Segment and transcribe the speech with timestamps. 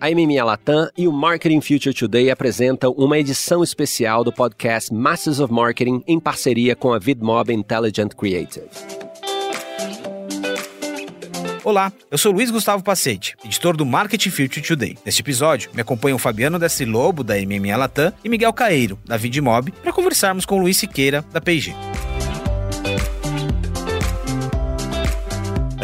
[0.00, 5.40] A MMA Latam e o Marketing Future Today apresentam uma edição especial do podcast Masters
[5.40, 8.68] of Marketing em parceria com a VidMob Intelligent Creative.
[11.64, 14.96] Olá, eu sou Luiz Gustavo Pacete, editor do Marketing Future Today.
[15.04, 19.72] Neste episódio, me acompanham Fabiano Destri Lobo, da MMA Latam, e Miguel Caeiro, da VidMob,
[19.82, 21.74] para conversarmos com Luiz Siqueira, da P&G.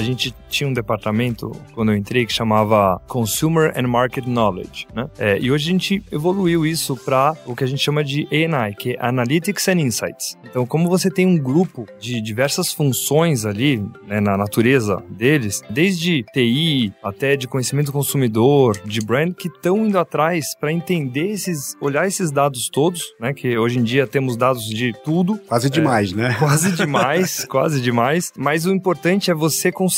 [0.04, 5.08] Gente tinha um departamento, quando eu entrei, que chamava Consumer and Market Knowledge, né?
[5.18, 8.74] É, e hoje a gente evoluiu isso para o que a gente chama de A&I,
[8.74, 10.38] que é Analytics and Insights.
[10.44, 16.24] Então, como você tem um grupo de diversas funções ali, né, na natureza deles, desde
[16.32, 21.76] TI até de conhecimento do consumidor, de brand, que estão indo atrás para entender esses,
[21.80, 23.32] olhar esses dados todos, né?
[23.32, 25.38] Que hoje em dia temos dados de tudo.
[25.48, 26.36] Quase demais, é, né?
[26.38, 28.32] Quase demais, quase demais.
[28.36, 29.93] Mas o importante é você conseguir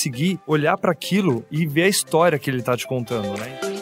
[0.47, 3.76] olhar para aquilo e ver a história que ele está te contando, né?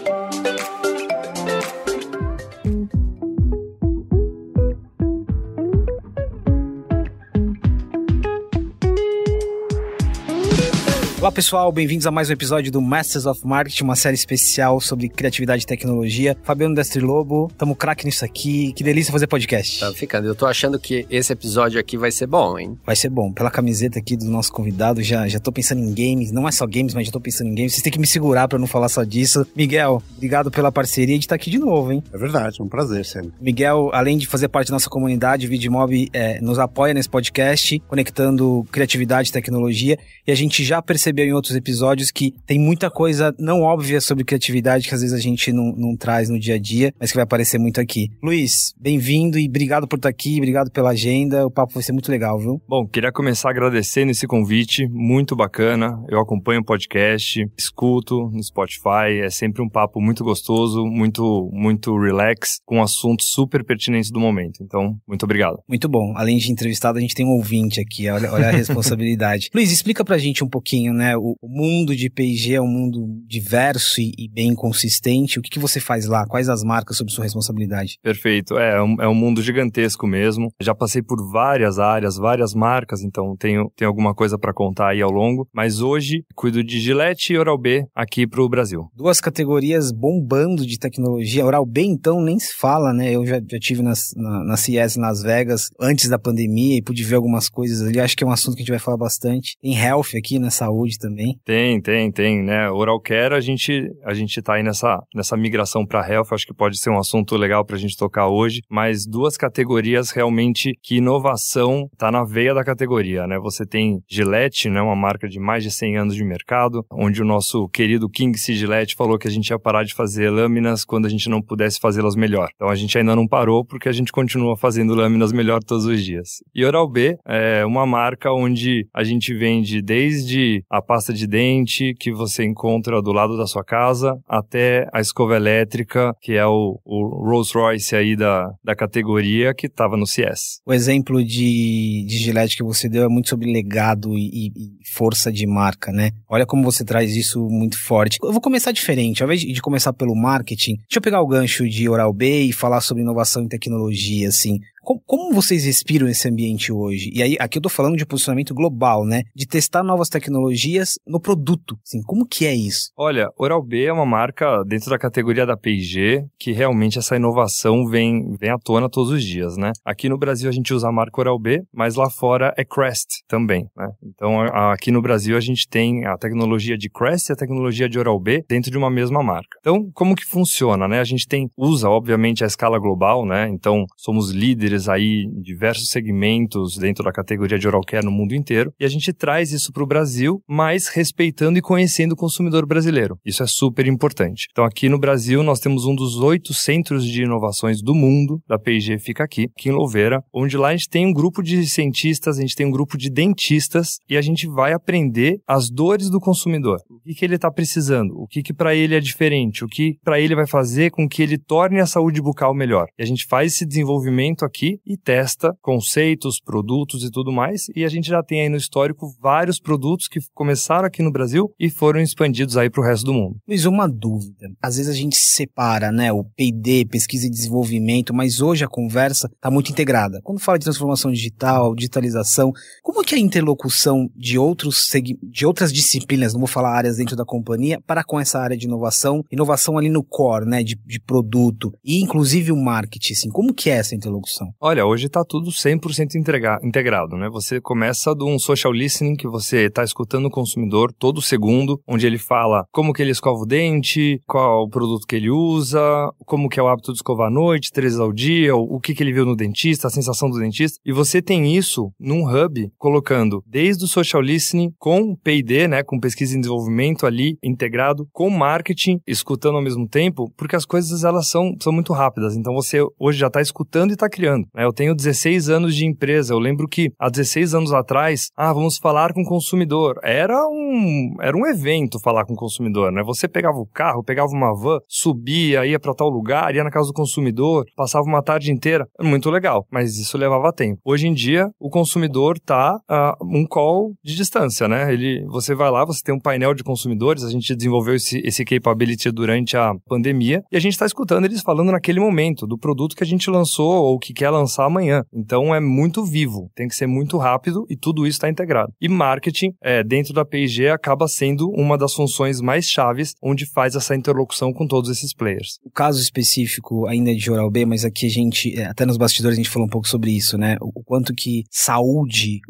[11.24, 15.08] Olá pessoal, bem-vindos a mais um episódio do Masters of Marketing, uma série especial sobre
[15.08, 16.36] criatividade e tecnologia.
[16.42, 18.74] Fabiano Destri Lobo, tamo craque nisso aqui.
[18.74, 19.80] Que delícia fazer podcast.
[19.80, 20.26] Tá ficando.
[20.28, 22.78] Eu tô achando que esse episódio aqui vai ser bom, hein?
[22.84, 23.32] Vai ser bom.
[23.32, 26.30] Pela camiseta aqui do nosso convidado, já, já tô pensando em games.
[26.30, 27.72] Não é só games, mas já tô pensando em games.
[27.72, 29.46] Vocês têm que me segurar para não falar só disso.
[29.56, 32.02] Miguel, obrigado pela parceria de estar aqui de novo, hein?
[32.12, 33.32] É verdade, é um prazer sempre.
[33.40, 37.80] Miguel, além de fazer parte da nossa comunidade, o Vidmob é, nos apoia nesse podcast,
[37.88, 39.98] conectando criatividade e tecnologia.
[40.26, 44.24] E a gente já percebeu em outros episódios que tem muita coisa não óbvia sobre
[44.24, 47.16] criatividade que às vezes a gente não, não traz no dia a dia, mas que
[47.16, 48.10] vai aparecer muito aqui.
[48.22, 51.46] Luiz, bem-vindo e obrigado por estar aqui, obrigado pela agenda.
[51.46, 52.60] O papo vai ser muito legal, viu?
[52.68, 56.02] Bom, queria começar agradecendo esse convite, muito bacana.
[56.08, 61.96] Eu acompanho o podcast, escuto no Spotify, é sempre um papo muito gostoso, muito, muito
[61.98, 64.62] relax, com assuntos super pertinentes do momento.
[64.62, 65.58] Então, muito obrigado.
[65.68, 66.14] Muito bom.
[66.16, 69.50] Além de entrevistado, a gente tem um ouvinte aqui, olha, olha a responsabilidade.
[69.54, 71.03] Luiz, explica pra gente um pouquinho, né?
[71.16, 75.38] O, o mundo de P&G é um mundo diverso e, e bem consistente.
[75.38, 76.26] O que, que você faz lá?
[76.26, 77.98] Quais as marcas sob sua responsabilidade?
[78.02, 78.58] Perfeito.
[78.58, 80.50] É, é um, é um mundo gigantesco mesmo.
[80.60, 85.02] Já passei por várias áreas, várias marcas, então tenho, tenho alguma coisa para contar aí
[85.02, 85.48] ao longo.
[85.52, 88.88] Mas hoje cuido de Gillette e Oral-B aqui pro Brasil.
[88.94, 91.44] Duas categorias bombando de tecnologia.
[91.44, 93.12] Oral-B, então, nem se fala, né?
[93.12, 97.02] Eu já, já tive nas, na, na CS Las Vegas antes da pandemia e pude
[97.02, 98.00] ver algumas coisas ali.
[98.00, 99.56] Acho que é um assunto que a gente vai falar bastante.
[99.60, 101.38] Tem health aqui, na saúde também.
[101.44, 102.70] Tem, tem, tem, né?
[102.70, 106.54] Oral care, a gente, a gente tá aí nessa, nessa migração para health, acho que
[106.54, 111.88] pode ser um assunto legal pra gente tocar hoje, mas duas categorias realmente que inovação
[111.96, 113.38] tá na veia da categoria, né?
[113.38, 114.80] Você tem Gillette, né?
[114.80, 118.54] Uma marca de mais de 100 anos de mercado, onde o nosso querido King C.
[118.54, 121.78] Gillette falou que a gente ia parar de fazer lâminas quando a gente não pudesse
[121.80, 122.48] fazê-las melhor.
[122.54, 126.04] Então a gente ainda não parou porque a gente continua fazendo lâminas melhor todos os
[126.04, 126.42] dias.
[126.54, 132.12] E Oral-B é uma marca onde a gente vende desde a pasta de dente que
[132.12, 137.24] você encontra do lado da sua casa, até a escova elétrica, que é o, o
[137.24, 140.60] Rolls Royce aí da, da categoria que estava no CS.
[140.66, 144.52] O exemplo de, de Gillette que você deu é muito sobre legado e, e,
[144.92, 146.10] força de marca, né?
[146.28, 148.18] Olha como você traz isso muito forte.
[148.22, 151.68] Eu vou começar diferente, ao invés de começar pelo marketing, deixa eu pegar o gancho
[151.68, 154.58] de Oral-B e falar sobre inovação e tecnologia, assim.
[154.84, 157.10] Como, como, vocês respiram esse ambiente hoje?
[157.14, 159.22] E aí, aqui eu tô falando de posicionamento global, né?
[159.34, 161.78] De testar novas tecnologias no produto.
[161.82, 162.90] Assim, como que é isso?
[162.94, 168.36] Olha, Oral-B é uma marca dentro da categoria da P&G que realmente essa inovação vem,
[168.38, 169.72] vem à tona todos os dias, né?
[169.84, 173.66] Aqui no Brasil a gente usa a marca Oral-B, mas lá fora é Crest também,
[173.74, 173.88] né?
[174.02, 177.98] Então, aqui no Brasil a gente tem a tecnologia de Crest e a tecnologia de
[177.98, 179.56] Oral-B dentro de uma mesma marca.
[179.60, 181.00] Então, como que funciona, né?
[181.00, 183.48] A gente tem, usa, obviamente, a escala global, né?
[183.48, 188.10] Então, somos líderes líderes aí em diversos segmentos dentro da categoria de oral care no
[188.10, 192.16] mundo inteiro, e a gente traz isso para o Brasil, mas respeitando e conhecendo o
[192.16, 193.16] consumidor brasileiro.
[193.24, 194.48] Isso é super importante.
[194.50, 198.58] Então, aqui no Brasil, nós temos um dos oito centros de inovações do mundo, da
[198.58, 202.38] P&G fica aqui, aqui em Louveira, onde lá a gente tem um grupo de cientistas,
[202.38, 206.20] a gente tem um grupo de dentistas, e a gente vai aprender as dores do
[206.20, 206.78] consumidor.
[206.90, 209.96] O que, que ele está precisando, o que, que para ele é diferente, o que
[210.02, 212.86] para ele vai fazer com que ele torne a saúde bucal melhor.
[212.98, 217.66] E a gente faz esse desenvolvimento aqui aqui e testa conceitos, produtos e tudo mais.
[217.74, 221.52] E a gente já tem aí no histórico vários produtos que começaram aqui no Brasil
[221.58, 223.36] e foram expandidos aí para o resto do mundo.
[223.46, 224.50] Luiz, uma dúvida.
[224.62, 229.28] Às vezes a gente separa, né, o P&D, pesquisa e desenvolvimento, mas hoje a conversa
[229.34, 230.20] está muito integrada.
[230.22, 232.52] Quando fala de transformação digital, digitalização,
[232.82, 234.84] como que é a interlocução de outros
[235.22, 238.66] de outras disciplinas, não vou falar áreas dentro da companhia, para com essa área de
[238.66, 243.52] inovação, inovação ali no core, né, de, de produto e inclusive o marketing, assim, como
[243.52, 244.53] que é essa interlocução?
[244.60, 247.28] Olha, hoje está tudo 100% integra integrado, né?
[247.30, 252.06] Você começa de um social listening que você está escutando o consumidor todo segundo, onde
[252.06, 255.80] ele fala como que ele escova o dente, qual o produto que ele usa,
[256.24, 259.02] como que é o hábito de escovar à noite, três ao dia, o que que
[259.02, 263.42] ele viu no dentista, a sensação do dentista, e você tem isso num hub, colocando
[263.46, 269.00] desde o social listening com P&D, né, com pesquisa e desenvolvimento ali integrado, com marketing,
[269.06, 273.18] escutando ao mesmo tempo, porque as coisas elas são, são muito rápidas, então você hoje
[273.18, 274.43] já está escutando e está criando.
[274.54, 274.64] Né?
[274.64, 278.78] Eu tenho 16 anos de empresa, eu lembro que há 16 anos atrás, ah, vamos
[278.78, 279.98] falar com o consumidor.
[280.02, 283.02] Era um, era um evento falar com o consumidor, né?
[283.04, 286.88] Você pegava o carro, pegava uma van, subia, ia para tal lugar, ia na casa
[286.88, 288.86] do consumidor, passava uma tarde inteira.
[289.00, 290.80] Muito legal, mas isso levava tempo.
[290.84, 294.92] Hoje em dia, o consumidor está a um call de distância, né?
[294.92, 298.44] Ele, você vai lá, você tem um painel de consumidores, a gente desenvolveu esse, esse
[298.44, 302.96] capability durante a pandemia e a gente está escutando eles falando naquele momento do produto
[302.96, 305.04] que a gente lançou ou que quer lançar amanhã.
[305.12, 308.72] Então é muito vivo, tem que ser muito rápido e tudo isso está integrado.
[308.80, 313.74] E marketing, é, dentro da P&G, acaba sendo uma das funções mais chaves onde faz
[313.74, 315.58] essa interlocução com todos esses players.
[315.64, 318.96] O caso específico ainda é de Oral B, mas aqui a gente, é, até nos
[318.96, 320.56] bastidores a gente falou um pouco sobre isso, né?
[320.60, 322.40] O quanto que saúde,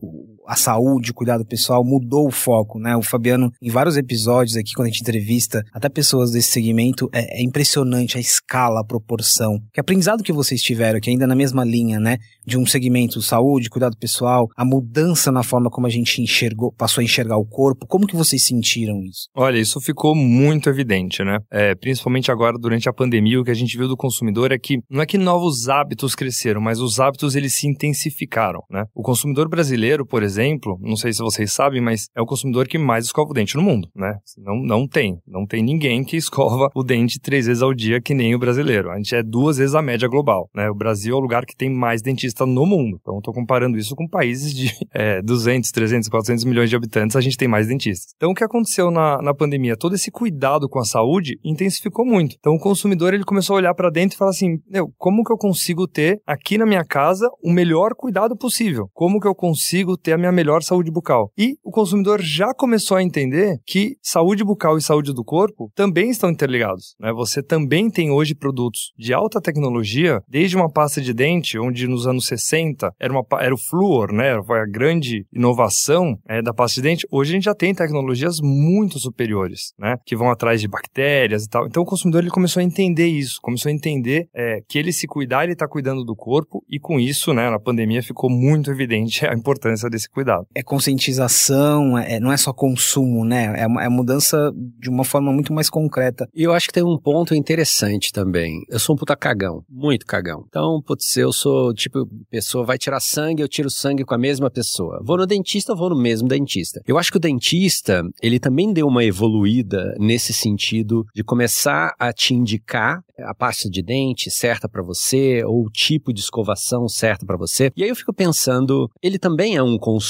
[0.46, 2.96] a saúde, o cuidado pessoal mudou o foco, né?
[2.96, 7.40] O Fabiano, em vários episódios aqui, quando a gente entrevista até pessoas desse segmento, é,
[7.40, 9.60] é impressionante a escala, a proporção.
[9.72, 12.18] Que aprendizado que vocês tiveram, que ainda na mesma linha, né?
[12.46, 17.00] De um segmento saúde, cuidado pessoal, a mudança na forma como a gente enxergou, passou
[17.00, 19.28] a enxergar o corpo, como que vocês sentiram isso?
[19.34, 21.38] Olha, isso ficou muito evidente, né?
[21.50, 24.78] É, principalmente agora durante a pandemia, o que a gente viu do consumidor é que
[24.90, 28.84] não é que novos hábitos cresceram, mas os hábitos eles se intensificaram, né?
[28.94, 30.33] O consumidor brasileiro, por exemplo,
[30.80, 33.62] não sei se vocês sabem, mas é o consumidor que mais escova o dente no
[33.62, 34.18] mundo, né?
[34.38, 38.14] Não, não tem, não tem ninguém que escova o dente três vezes ao dia que
[38.14, 38.90] nem o brasileiro.
[38.90, 40.68] A gente é duas vezes a média global, né?
[40.70, 42.98] O Brasil é o lugar que tem mais dentista no mundo.
[43.00, 47.20] Então, estou comparando isso com países de é, 200, 300, 400 milhões de habitantes, a
[47.20, 48.14] gente tem mais dentistas.
[48.16, 49.76] Então, o que aconteceu na, na pandemia?
[49.76, 52.36] Todo esse cuidado com a saúde intensificou muito.
[52.38, 55.32] Então, o consumidor ele começou a olhar para dentro e falar assim: meu, como que
[55.32, 58.88] eu consigo ter aqui na minha casa o melhor cuidado possível?
[58.92, 61.30] Como que eu consigo ter a minha melhor saúde bucal?
[61.36, 66.10] E o consumidor já começou a entender que saúde bucal e saúde do corpo também
[66.10, 66.94] estão interligados.
[66.98, 67.12] Né?
[67.12, 72.06] Você também tem hoje produtos de alta tecnologia, desde uma pasta de dente, onde nos
[72.06, 74.40] anos 60 era, uma, era o flúor, né?
[74.46, 77.06] Foi a grande inovação é, da pasta de dente.
[77.10, 79.96] Hoje a gente já tem tecnologias muito superiores, né?
[80.06, 81.66] Que vão atrás de bactérias e tal.
[81.66, 85.06] Então o consumidor ele começou a entender isso, começou a entender é, que ele se
[85.06, 87.50] cuidar, ele está cuidando do corpo e com isso, né?
[87.50, 90.46] Na pandemia ficou muito evidente a importância desse cuidado.
[90.54, 93.54] É conscientização, é, não é só consumo, né?
[93.56, 96.28] É, é mudança de uma forma muito mais concreta.
[96.34, 98.62] E eu acho que tem um ponto interessante também.
[98.70, 100.44] Eu sou um puta cagão, muito cagão.
[100.48, 104.50] Então, putz, eu sou tipo, pessoa vai tirar sangue, eu tiro sangue com a mesma
[104.50, 105.02] pessoa.
[105.04, 106.80] Vou no dentista, vou no mesmo dentista.
[106.86, 112.12] Eu acho que o dentista, ele também deu uma evoluída nesse sentido de começar a
[112.12, 117.24] te indicar a pasta de dente certa para você ou o tipo de escovação certa
[117.24, 117.70] para você.
[117.76, 120.03] E aí eu fico pensando, ele também é um consumidor,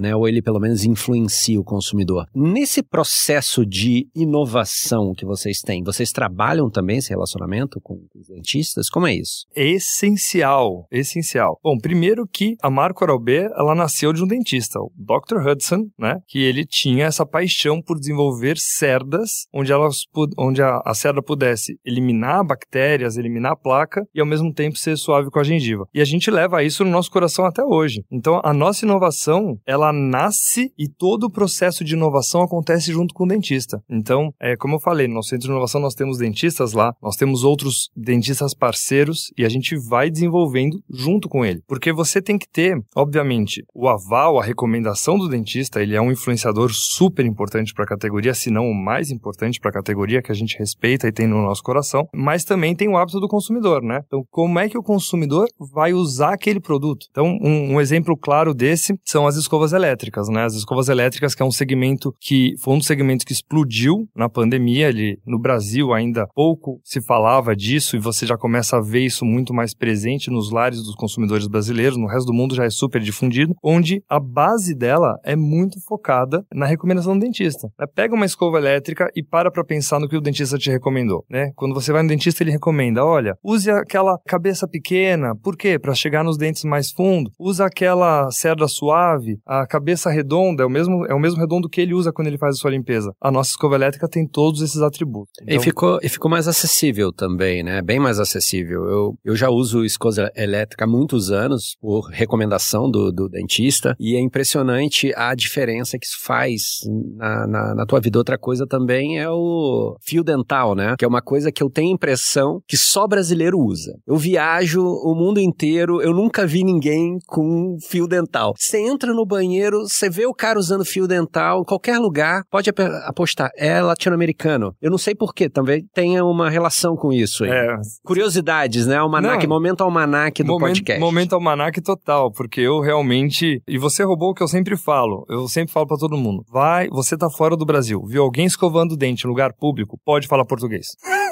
[0.00, 0.14] né?
[0.14, 2.26] Ou ele pelo menos influencia o consumidor.
[2.34, 8.88] Nesse processo de inovação que vocês têm, vocês trabalham também esse relacionamento com os dentistas?
[8.88, 9.46] Como é isso?
[9.54, 11.58] Essencial, essencial.
[11.62, 15.46] Bom, primeiro que a marca Oral-B, ela nasceu de um dentista, o Dr.
[15.46, 16.18] Hudson, né?
[16.28, 20.04] Que ele tinha essa paixão por desenvolver cerdas onde elas
[20.38, 24.96] onde a, a cerda pudesse eliminar bactérias, eliminar a placa e ao mesmo tempo ser
[24.96, 25.86] suave com a gengiva.
[25.94, 28.02] E a gente leva isso no nosso coração até hoje.
[28.10, 29.29] Então, a nossa inovação,
[29.66, 33.82] ela nasce e todo o processo de inovação acontece junto com o dentista.
[33.88, 37.16] Então, é, como eu falei, no nosso centro de inovação nós temos dentistas lá, nós
[37.16, 41.62] temos outros dentistas parceiros e a gente vai desenvolvendo junto com ele.
[41.66, 46.10] Porque você tem que ter, obviamente, o aval, a recomendação do dentista, ele é um
[46.10, 50.32] influenciador super importante para a categoria, se não o mais importante para a categoria que
[50.32, 53.82] a gente respeita e tem no nosso coração, mas também tem o hábito do consumidor,
[53.82, 54.00] né?
[54.06, 57.06] Então, como é que o consumidor vai usar aquele produto?
[57.10, 60.44] Então, um, um exemplo claro desse são são as escovas elétricas, né?
[60.44, 64.30] As escovas elétricas, que é um segmento que foi um dos segmentos que explodiu na
[64.30, 64.88] pandemia.
[64.88, 69.26] Ele, no Brasil ainda pouco se falava disso e você já começa a ver isso
[69.26, 71.98] muito mais presente nos lares dos consumidores brasileiros.
[71.98, 76.42] No resto do mundo já é super difundido, onde a base dela é muito focada
[76.54, 77.68] na recomendação do dentista.
[77.78, 77.86] Né?
[77.94, 81.50] Pega uma escova elétrica e para para pensar no que o dentista te recomendou, né?
[81.56, 85.78] Quando você vai no dentista, ele recomenda, olha, use aquela cabeça pequena, por quê?
[85.78, 87.30] Para chegar nos dentes mais fundo.
[87.38, 88.99] Usa aquela cerda suave,
[89.46, 92.38] a cabeça redonda, é o mesmo é o mesmo redondo que ele usa quando ele
[92.38, 93.12] faz a sua limpeza.
[93.20, 95.32] A nossa escova elétrica tem todos esses atributos.
[95.42, 95.56] Então...
[95.56, 97.82] E, ficou, e ficou mais acessível também, né?
[97.82, 98.84] Bem mais acessível.
[98.84, 104.16] Eu, eu já uso escova elétrica há muitos anos, por recomendação do, do dentista, e
[104.16, 106.80] é impressionante a diferença que isso faz
[107.16, 108.18] na, na, na, tua vida.
[108.18, 110.94] Outra coisa também é o fio dental, né?
[110.98, 113.92] Que é uma coisa que eu tenho impressão que só brasileiro usa.
[114.06, 118.54] Eu viajo o mundo inteiro, eu nunca vi ninguém com fio dental.
[118.56, 122.70] Você entra no banheiro, você vê o cara usando fio dental, em qualquer lugar, pode
[123.04, 124.74] apostar, é latino-americano.
[124.80, 127.50] Eu não sei porquê, também tenha uma relação com isso aí.
[127.50, 127.76] É.
[128.04, 128.96] Curiosidades, né?
[128.96, 131.00] Almanac, não, momento almanac do momento, podcast.
[131.00, 133.62] Momento almanac total, porque eu realmente.
[133.66, 135.24] E você roubou o que eu sempre falo.
[135.28, 136.44] Eu sempre falo para todo mundo.
[136.50, 140.26] Vai, você tá fora do Brasil, viu alguém escovando o dente em lugar público, pode
[140.26, 140.86] falar português.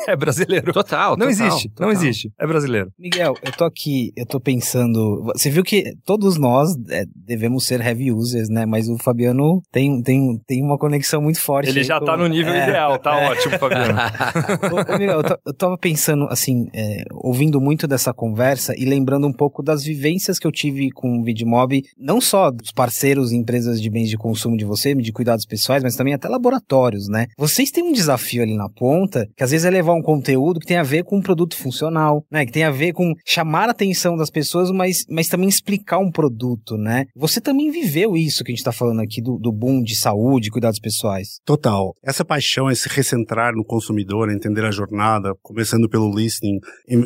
[0.09, 0.73] É brasileiro.
[0.73, 1.87] Total, Não total, existe, total.
[1.87, 2.33] não existe.
[2.39, 2.91] É brasileiro.
[2.99, 5.23] Miguel, eu tô aqui, eu tô pensando.
[5.35, 8.65] Você viu que todos nós é, devemos ser heavy users, né?
[8.65, 11.69] Mas o Fabiano tem, tem, tem uma conexão muito forte.
[11.69, 12.07] Ele já com...
[12.07, 13.31] tá no nível é, ideal, tá é.
[13.31, 13.99] ótimo, Fabiano.
[14.73, 19.27] ô, ô, Miguel, eu, eu tava pensando, assim, é, ouvindo muito dessa conversa e lembrando
[19.27, 23.37] um pouco das vivências que eu tive com o Vidmob, não só dos parceiros e
[23.37, 27.27] empresas de bens de consumo de você, de cuidados pessoais, mas também até laboratórios, né?
[27.37, 30.67] Vocês têm um desafio ali na ponta, que às vezes é levar um conteúdo que
[30.67, 32.45] tem a ver com um produto funcional, né?
[32.45, 36.11] Que tem a ver com chamar a atenção das pessoas, mas, mas também explicar um
[36.11, 37.07] produto, né?
[37.17, 40.51] Você também viveu isso que a gente tá falando aqui do, do boom de saúde,
[40.51, 41.41] cuidados pessoais.
[41.45, 41.95] Total.
[42.03, 46.59] Essa paixão, esse recentrar no consumidor, entender a jornada, começando pelo listening,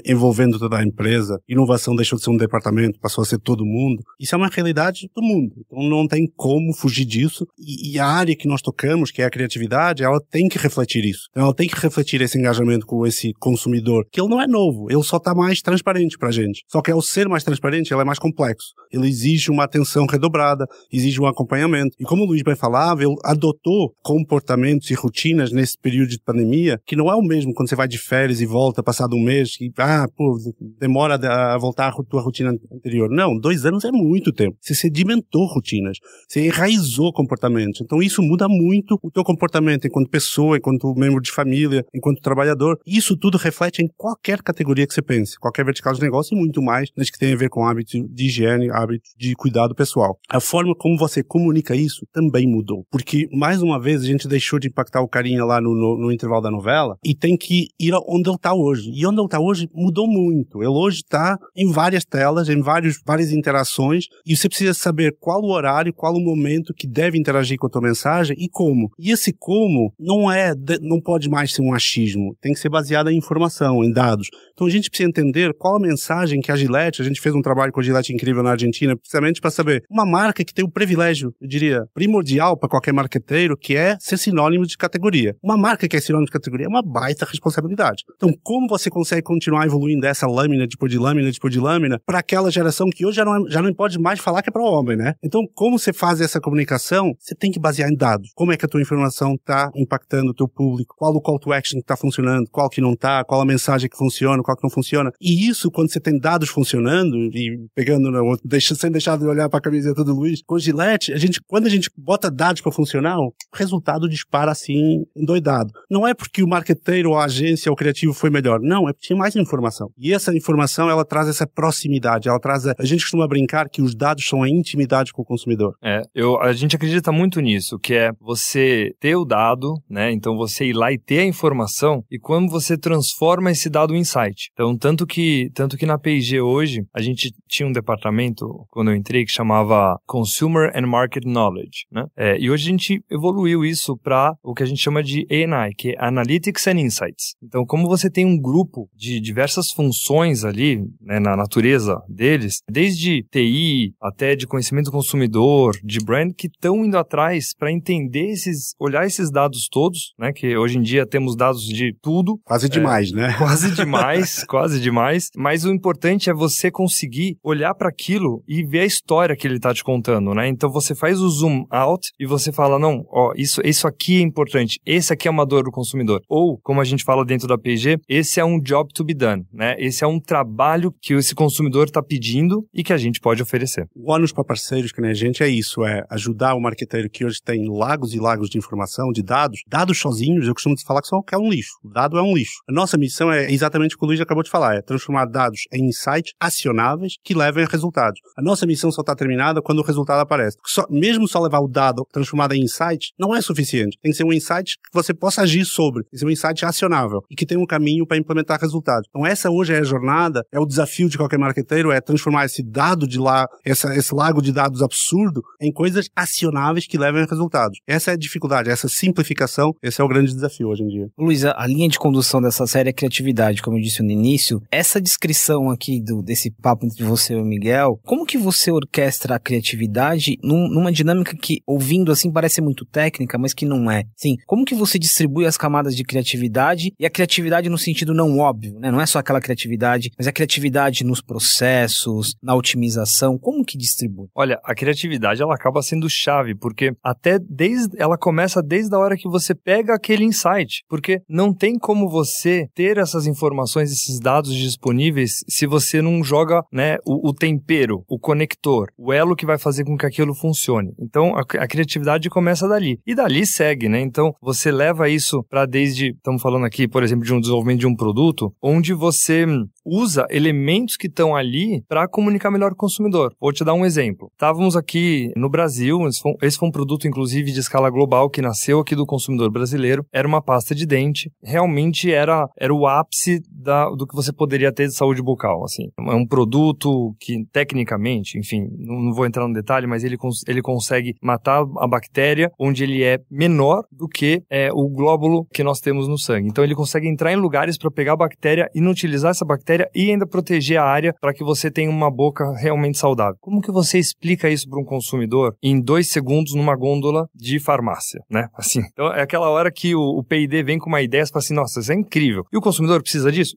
[0.04, 1.38] envolvendo toda a empresa.
[1.48, 4.02] Inovação deixou de ser um departamento, passou a ser todo mundo.
[4.20, 5.54] Isso é uma realidade do mundo.
[5.66, 7.46] Então não tem como fugir disso.
[7.58, 11.04] E, e a área que nós tocamos, que é a criatividade, ela tem que refletir
[11.04, 11.28] isso.
[11.30, 14.90] Então, ela tem que refletir esse engajamento com esse consumidor, que ele não é novo,
[14.90, 16.64] ele só está mais transparente para a gente.
[16.68, 18.72] Só que ao ser mais transparente, ele é mais complexo.
[18.90, 21.96] Ele exige uma atenção redobrada, exige um acompanhamento.
[21.98, 26.78] E como o Luiz bem falava, ele adotou comportamentos e rotinas nesse período de pandemia,
[26.86, 29.56] que não é o mesmo quando você vai de férias e volta passado um mês,
[29.60, 30.36] e, ah, pô,
[30.78, 33.08] demora a voltar à tua rotina anterior.
[33.10, 34.56] Não, dois anos é muito tempo.
[34.60, 35.98] Você sedimentou rotinas,
[36.28, 37.80] você enraizou comportamentos.
[37.80, 42.61] Então isso muda muito o teu comportamento enquanto pessoa, enquanto membro de família, enquanto trabalhador.
[42.86, 46.62] Isso tudo reflete em qualquer categoria que você pense, qualquer vertical de negócio e muito
[46.62, 50.18] mais nas que tem a ver com hábito de higiene, hábito de cuidado pessoal.
[50.28, 52.84] A forma como você comunica isso também mudou.
[52.90, 56.12] Porque, mais uma vez, a gente deixou de impactar o carinha lá no, no, no
[56.12, 58.90] intervalo da novela e tem que ir onde ele está hoje.
[58.94, 60.62] E onde ele está hoje mudou muito.
[60.62, 65.40] Ele hoje está em várias telas, em vários, várias interações, e você precisa saber qual
[65.40, 68.90] o horário, qual o momento que deve interagir com a tua mensagem e como.
[68.98, 73.10] E esse como não é, não pode mais ser um achismo, tem que ser baseado
[73.10, 74.28] em informação, em dados.
[74.62, 77.42] Então a gente precisa entender qual a mensagem que a Gillette, a gente fez um
[77.42, 80.70] trabalho com a Gillette incrível na Argentina, precisamente para saber uma marca que tem o
[80.70, 85.34] privilégio, eu diria, primordial para qualquer marqueteiro, que é ser sinônimo de categoria.
[85.42, 88.04] Uma marca que é sinônimo de categoria é uma baita responsabilidade.
[88.14, 92.20] Então, como você consegue continuar evoluindo essa lâmina depois de lâmina depois de lâmina para
[92.20, 94.62] aquela geração que hoje já não, é, já não pode mais falar que é para
[94.62, 95.14] homem, né?
[95.24, 97.16] Então, como você faz essa comunicação?
[97.18, 98.30] Você tem que basear em dados.
[98.36, 100.94] Como é que a tua informação está impactando o teu público?
[100.96, 102.48] Qual o call to action que está funcionando?
[102.48, 103.24] Qual que não está?
[103.24, 104.40] Qual a mensagem que funciona?
[104.40, 105.10] Qual que não funciona?
[105.20, 109.48] E isso, quando você tem dados funcionando e pegando, não, deixa, sem deixar de olhar
[109.48, 112.60] para a camiseta do Luiz, com o Gillette, a gente, quando a gente bota dados
[112.60, 115.72] para funcionar, o resultado dispara assim, endoidado.
[115.90, 118.60] Não é porque o marqueteiro, ou a agência, ou o criativo foi melhor.
[118.60, 119.90] Não, é porque tinha mais informação.
[119.98, 123.82] E essa informação, ela traz essa proximidade, ela traz a, a gente costuma brincar que
[123.82, 125.74] os dados são a intimidade com o consumidor.
[125.82, 130.12] É, eu, a gente acredita muito nisso, que é você ter o dado, né?
[130.12, 134.02] Então você ir lá e ter a informação e como você transforma esse dado em
[134.02, 134.31] insight.
[134.52, 138.96] Então, tanto que, tanto que na P&G hoje, a gente tinha um departamento, quando eu
[138.96, 142.06] entrei, que chamava Consumer and Market Knowledge, né?
[142.16, 145.74] É, e hoje a gente evoluiu isso para o que a gente chama de A&I,
[145.76, 147.34] que é Analytics and Insights.
[147.42, 153.24] Então, como você tem um grupo de diversas funções ali, né, na natureza deles, desde
[153.30, 158.74] TI até de conhecimento do consumidor, de brand, que estão indo atrás para entender esses,
[158.78, 160.32] olhar esses dados todos, né?
[160.32, 162.38] Que hoje em dia temos dados de tudo.
[162.44, 163.34] Quase demais, é, né?
[163.38, 164.21] Quase demais.
[164.22, 165.28] Demais, quase demais.
[165.36, 169.58] Mas o importante é você conseguir olhar para aquilo e ver a história que ele
[169.58, 170.48] tá te contando, né?
[170.48, 174.20] Então você faz o zoom out e você fala, não, ó, isso, isso aqui é
[174.20, 176.22] importante, esse aqui é uma dor do consumidor.
[176.28, 179.44] Ou, como a gente fala dentro da PG, esse é um job to be done,
[179.52, 179.74] né?
[179.78, 183.86] Esse é um trabalho que esse consumidor está pedindo e que a gente pode oferecer.
[183.94, 187.24] O ônus para parceiros que nem a gente é isso, é ajudar o marqueteiro que
[187.24, 189.60] hoje tem lagos e lagos de informação, de dados.
[189.68, 191.72] Dados sozinhos, eu costumo falar que que é um lixo.
[191.84, 192.62] O dado é um lixo.
[192.68, 196.34] A nossa missão é exatamente o Luiz acabou de falar, é transformar dados em insights
[196.38, 198.20] acionáveis que levem a resultados.
[198.36, 200.58] A nossa missão só está terminada quando o resultado aparece.
[200.66, 203.96] Só, mesmo só levar o dado transformado em insight não é suficiente.
[204.02, 206.02] Tem que ser um insight que você possa agir sobre.
[206.04, 209.08] Tem que ser um insight acionável e que tenha um caminho para implementar resultados.
[209.08, 212.62] Então essa hoje é a jornada, é o desafio de qualquer marqueteiro, é transformar esse
[212.62, 217.26] dado de lá, essa, esse lago de dados absurdo, em coisas acionáveis que levem a
[217.26, 217.78] resultados.
[217.86, 221.06] Essa é a dificuldade, essa simplificação, esse é o grande desafio hoje em dia.
[221.18, 224.62] Luísa, a linha de condução dessa série é criatividade, como eu disse no início.
[224.70, 229.36] Essa descrição aqui do, desse papo entre você e o Miguel, como que você orquestra
[229.36, 234.04] a criatividade num, numa dinâmica que, ouvindo assim, parece muito técnica, mas que não é?
[234.16, 238.38] Sim, como que você distribui as camadas de criatividade e a criatividade no sentido não
[238.38, 238.90] óbvio, né?
[238.90, 244.28] Não é só aquela criatividade, mas a criatividade nos processos, na otimização, como que distribui?
[244.34, 249.16] Olha, a criatividade ela acaba sendo chave, porque até desde ela começa desde a hora
[249.16, 254.54] que você pega aquele insight, porque não tem como você ter essas informações, esses dados
[254.54, 259.58] disponíveis se você não joga, né, o, o tempero, o conector, o elo que vai
[259.58, 260.92] fazer com que aquilo funcione.
[260.98, 264.00] Então a, a criatividade começa dali e dali segue, né?
[264.00, 267.86] Então você leva isso para desde, estamos falando aqui, por exemplo, de um desenvolvimento de
[267.86, 269.46] um produto, onde você
[269.84, 273.34] usa elementos que estão ali para comunicar melhor com o consumidor.
[273.40, 274.30] Vou te dar um exemplo.
[274.32, 278.42] Estávamos aqui no Brasil, esse foi, esse foi, um produto, inclusive, de escala global que
[278.42, 280.04] nasceu aqui do consumidor brasileiro.
[280.12, 281.30] Era uma pasta de dente.
[281.42, 285.64] Realmente era, era o ápice da, do que você poderia ter de saúde bucal.
[285.64, 285.88] Assim.
[285.98, 290.62] É um produto que, tecnicamente, enfim, não, vou entrar no detalhe, mas ele, cons ele
[290.62, 295.80] consegue matar a bactéria onde ele é menor do que é, o glóbulo que nós
[295.80, 296.48] temos no sangue.
[296.48, 300.26] Então, ele consegue entrar em lugares para pegar a bactéria, inutilizar essa bactéria e ainda
[300.26, 303.36] proteger a área para que você tenha uma boca realmente saudável.
[303.40, 308.20] Como que você explica isso para um consumidor em dois segundos numa gôndola de farmácia,
[308.30, 308.46] né?
[308.56, 310.24] Assim, então é aquela hora que o, o
[310.64, 312.44] vem com uma ideia e fala assim, nossa, isso é incrível.
[312.52, 313.54] E o consumidor precisa disso?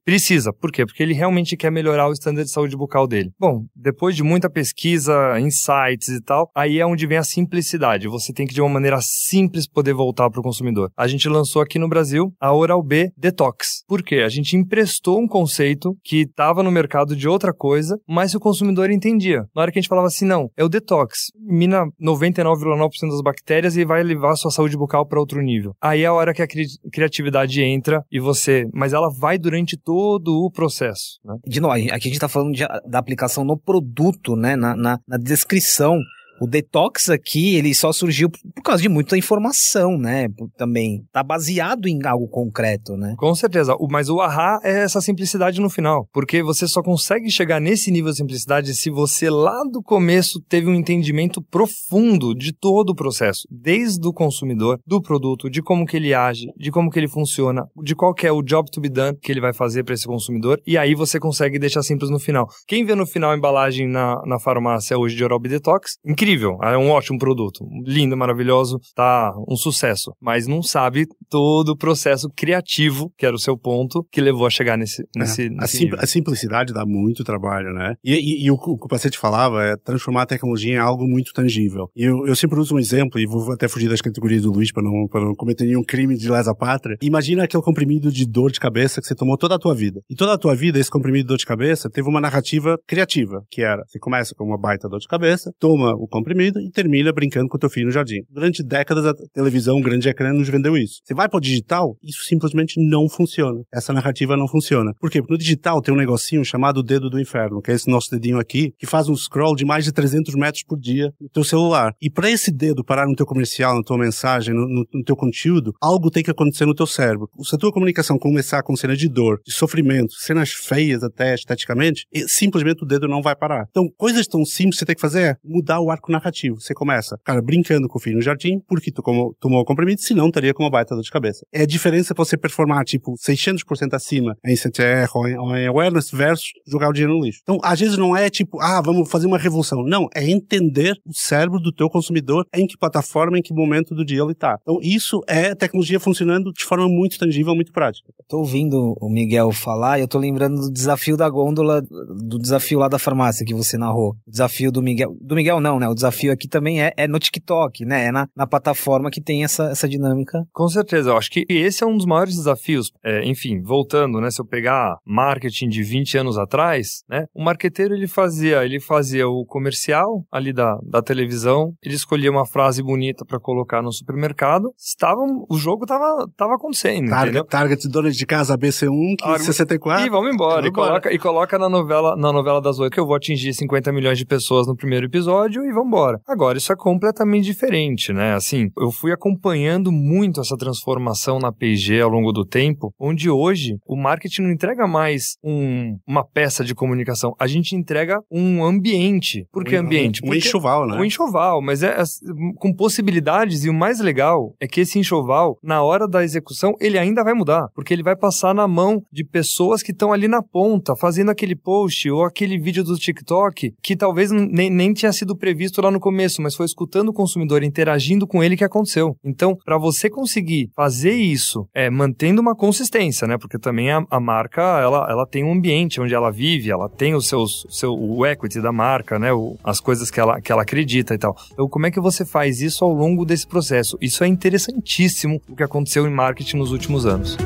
[0.54, 0.86] Por quê?
[0.86, 3.32] Porque ele realmente quer melhorar o standard de saúde bucal dele.
[3.40, 8.08] Bom, depois de muita pesquisa, insights e tal, aí é onde vem a simplicidade.
[8.08, 10.92] Você tem que, de uma maneira simples, poder voltar para o consumidor.
[10.98, 13.84] A gente lançou aqui no Brasil a Oral-B Detox.
[13.88, 14.18] Por quê?
[14.26, 18.90] A gente emprestou um conceito que estava no mercado de outra coisa, mas o consumidor
[18.92, 19.44] entendia.
[19.56, 23.76] Na hora que a gente falava assim, não, é o detox, mina 99,9% das bactérias
[23.76, 25.74] e vai levar a sua saúde bucal para outro nível.
[25.82, 29.78] Aí é a hora que a cri criatividade entra e você, mas ela vai durante
[29.78, 31.20] todo o processo.
[31.24, 31.36] Né?
[31.46, 35.00] De novo, aqui a gente está falando de, da aplicação no produto, né, na, na,
[35.08, 36.00] na descrição
[36.40, 40.28] o detox aqui, ele só surgiu por causa de muita informação, né?
[40.58, 43.16] Também tá baseado em algo concreto, né?
[43.18, 43.76] Com certeza.
[43.90, 48.12] Mas o ahá é essa simplicidade no final, porque você só consegue chegar nesse nível
[48.12, 53.48] de simplicidade se você lá do começo teve um entendimento profundo de todo o processo,
[53.50, 57.64] desde o consumidor, do produto, de como que ele age, de como que ele funciona,
[57.84, 60.06] de qual que é o job to be done que ele vai fazer para esse
[60.06, 62.48] consumidor, e aí você consegue deixar simples no final.
[62.68, 66.25] Quem vê no final a embalagem na, na farmácia hoje de Oral B Detox, incrível
[66.26, 71.78] incrível, é um ótimo produto, lindo, maravilhoso, tá um sucesso, mas não sabe todo o
[71.78, 75.64] processo criativo, que era o seu ponto, que levou a chegar nesse, nesse, é, nesse
[75.64, 77.94] a, sim, a, simplicidade dá muito trabalho, né?
[78.04, 81.08] E, e, e o, o, que o paciente falava é transformar a tecnologia em algo
[81.08, 81.90] muito tangível.
[81.96, 84.72] E eu, eu sempre uso um exemplo, e vou até fugir das categorias do Luiz
[84.72, 86.98] para não, não cometer nenhum crime de lesa pátria.
[87.02, 90.02] Imagina aquele comprimido de dor de cabeça que você tomou toda a tua vida.
[90.10, 93.44] E toda a tua vida, esse comprimido de dor de cabeça teve uma narrativa criativa,
[93.52, 97.12] que era, você começa com uma baita dor de cabeça, toma o comprimido e termina
[97.12, 98.22] brincando com o teu filho no jardim.
[98.30, 101.02] Durante décadas, a televisão, o grande ecrã, nos vendeu isso.
[101.04, 103.62] Você vai para o digital, isso simplesmente não funciona.
[103.74, 104.94] Essa narrativa não funciona.
[105.00, 105.20] Por quê?
[105.20, 108.40] Porque no digital tem um negocinho chamado dedo do inferno, que é esse nosso dedinho
[108.40, 111.94] aqui, que faz um scroll de mais de 300 metros por dia no teu celular.
[112.02, 115.16] E para esse dedo parar no teu comercial, na tua mensagem, no, no, no, teu
[115.16, 117.30] conteúdo, algo tem que acontecer no teu cérebro.
[117.44, 122.06] Se a tua comunicação começar com cenas de dor, de sofrimento, cenas feias até esteticamente,
[122.28, 123.66] simplesmente o dedo não vai parar.
[123.70, 126.62] Então, coisas tão simples que você tem que fazer é mudar o ar arco narrativo.
[126.62, 130.02] Você começa, cara, brincando com o filho no jardim, porque tu como, tomou o comprimido,
[130.02, 131.46] senão teria como uma baita dor de cabeça.
[131.52, 136.12] É a diferença você performar, tipo, 600% acima em CTR ou em, ou em awareness
[136.12, 137.40] versus jogar o dinheiro no lixo.
[137.44, 139.84] Então, às vezes não é tipo, ah, vamos fazer uma revolução.
[139.84, 144.06] Não, é entender o cérebro do teu consumidor, em que plataforma, em que momento do
[144.06, 144.58] dia ele está.
[144.62, 148.14] Então, isso é tecnologia funcionando de forma muito tangível, muito prática.
[148.28, 152.80] Tô ouvindo o Miguel falar e eu tô lembrando do desafio da gôndola, do desafio
[152.80, 154.16] lá da farmácia que você narrou.
[154.28, 155.16] O desafio do Miguel.
[155.22, 155.88] Do Miguel não, né?
[155.96, 158.08] O desafio aqui também é, é no TikTok, né?
[158.08, 160.46] É na, na plataforma que tem essa, essa dinâmica.
[160.52, 162.92] Com certeza, eu acho que esse é um dos maiores desafios.
[163.02, 164.30] É, enfim, voltando, né?
[164.30, 167.26] Se eu pegar marketing de 20 anos atrás, né?
[167.34, 172.46] O marqueteiro ele fazia, ele fazia o comercial ali da, da televisão, ele escolhia uma
[172.46, 177.46] frase bonita para colocar no supermercado, estavam, o jogo tava, tava acontecendo, Target, entendeu?
[177.46, 180.06] target dona de casa BC1, Ah, 64.
[180.06, 180.56] E vamos embora.
[180.56, 183.54] Vamos E coloca, e coloca na novela na novela das oito que eu vou atingir
[183.54, 186.20] 50 milhões de pessoas no primeiro episódio e vamos embora.
[186.28, 188.34] Agora, isso é completamente diferente, né?
[188.34, 193.78] Assim, eu fui acompanhando muito essa transformação na P&G ao longo do tempo, onde hoje
[193.88, 199.46] o marketing não entrega mais um, uma peça de comunicação, a gente entrega um ambiente.
[199.52, 200.22] Por que Um- ambiente?
[200.24, 200.98] Um Porque enxoval, né?
[200.98, 202.20] um enxoval, mas é as-
[202.58, 206.98] com possibilidades e o mais legal é que esse enxoval, na hora da execução, ele
[206.98, 210.42] ainda vai mudar, porque ele vai passar na mão de pessoas que estão ali na
[210.42, 215.36] ponta, fazendo aquele post ou aquele vídeo do TikTok que talvez nem, nem tinha sido
[215.36, 219.16] previsto lá no começo, mas foi escutando o consumidor, interagindo com ele que aconteceu.
[219.24, 223.38] Então, para você conseguir fazer isso, é mantendo uma consistência, né?
[223.38, 227.16] Porque também a, a marca, ela, ela tem um ambiente onde ela vive, ela tem
[227.16, 229.34] os seus, seu, o equity da marca, né?
[229.34, 231.36] O, as coisas que ela, que ela acredita e tal.
[231.52, 233.98] Então, como é que você faz isso ao longo desse processo?
[234.02, 237.38] Isso é interessantíssimo o que aconteceu em marketing nos últimos anos.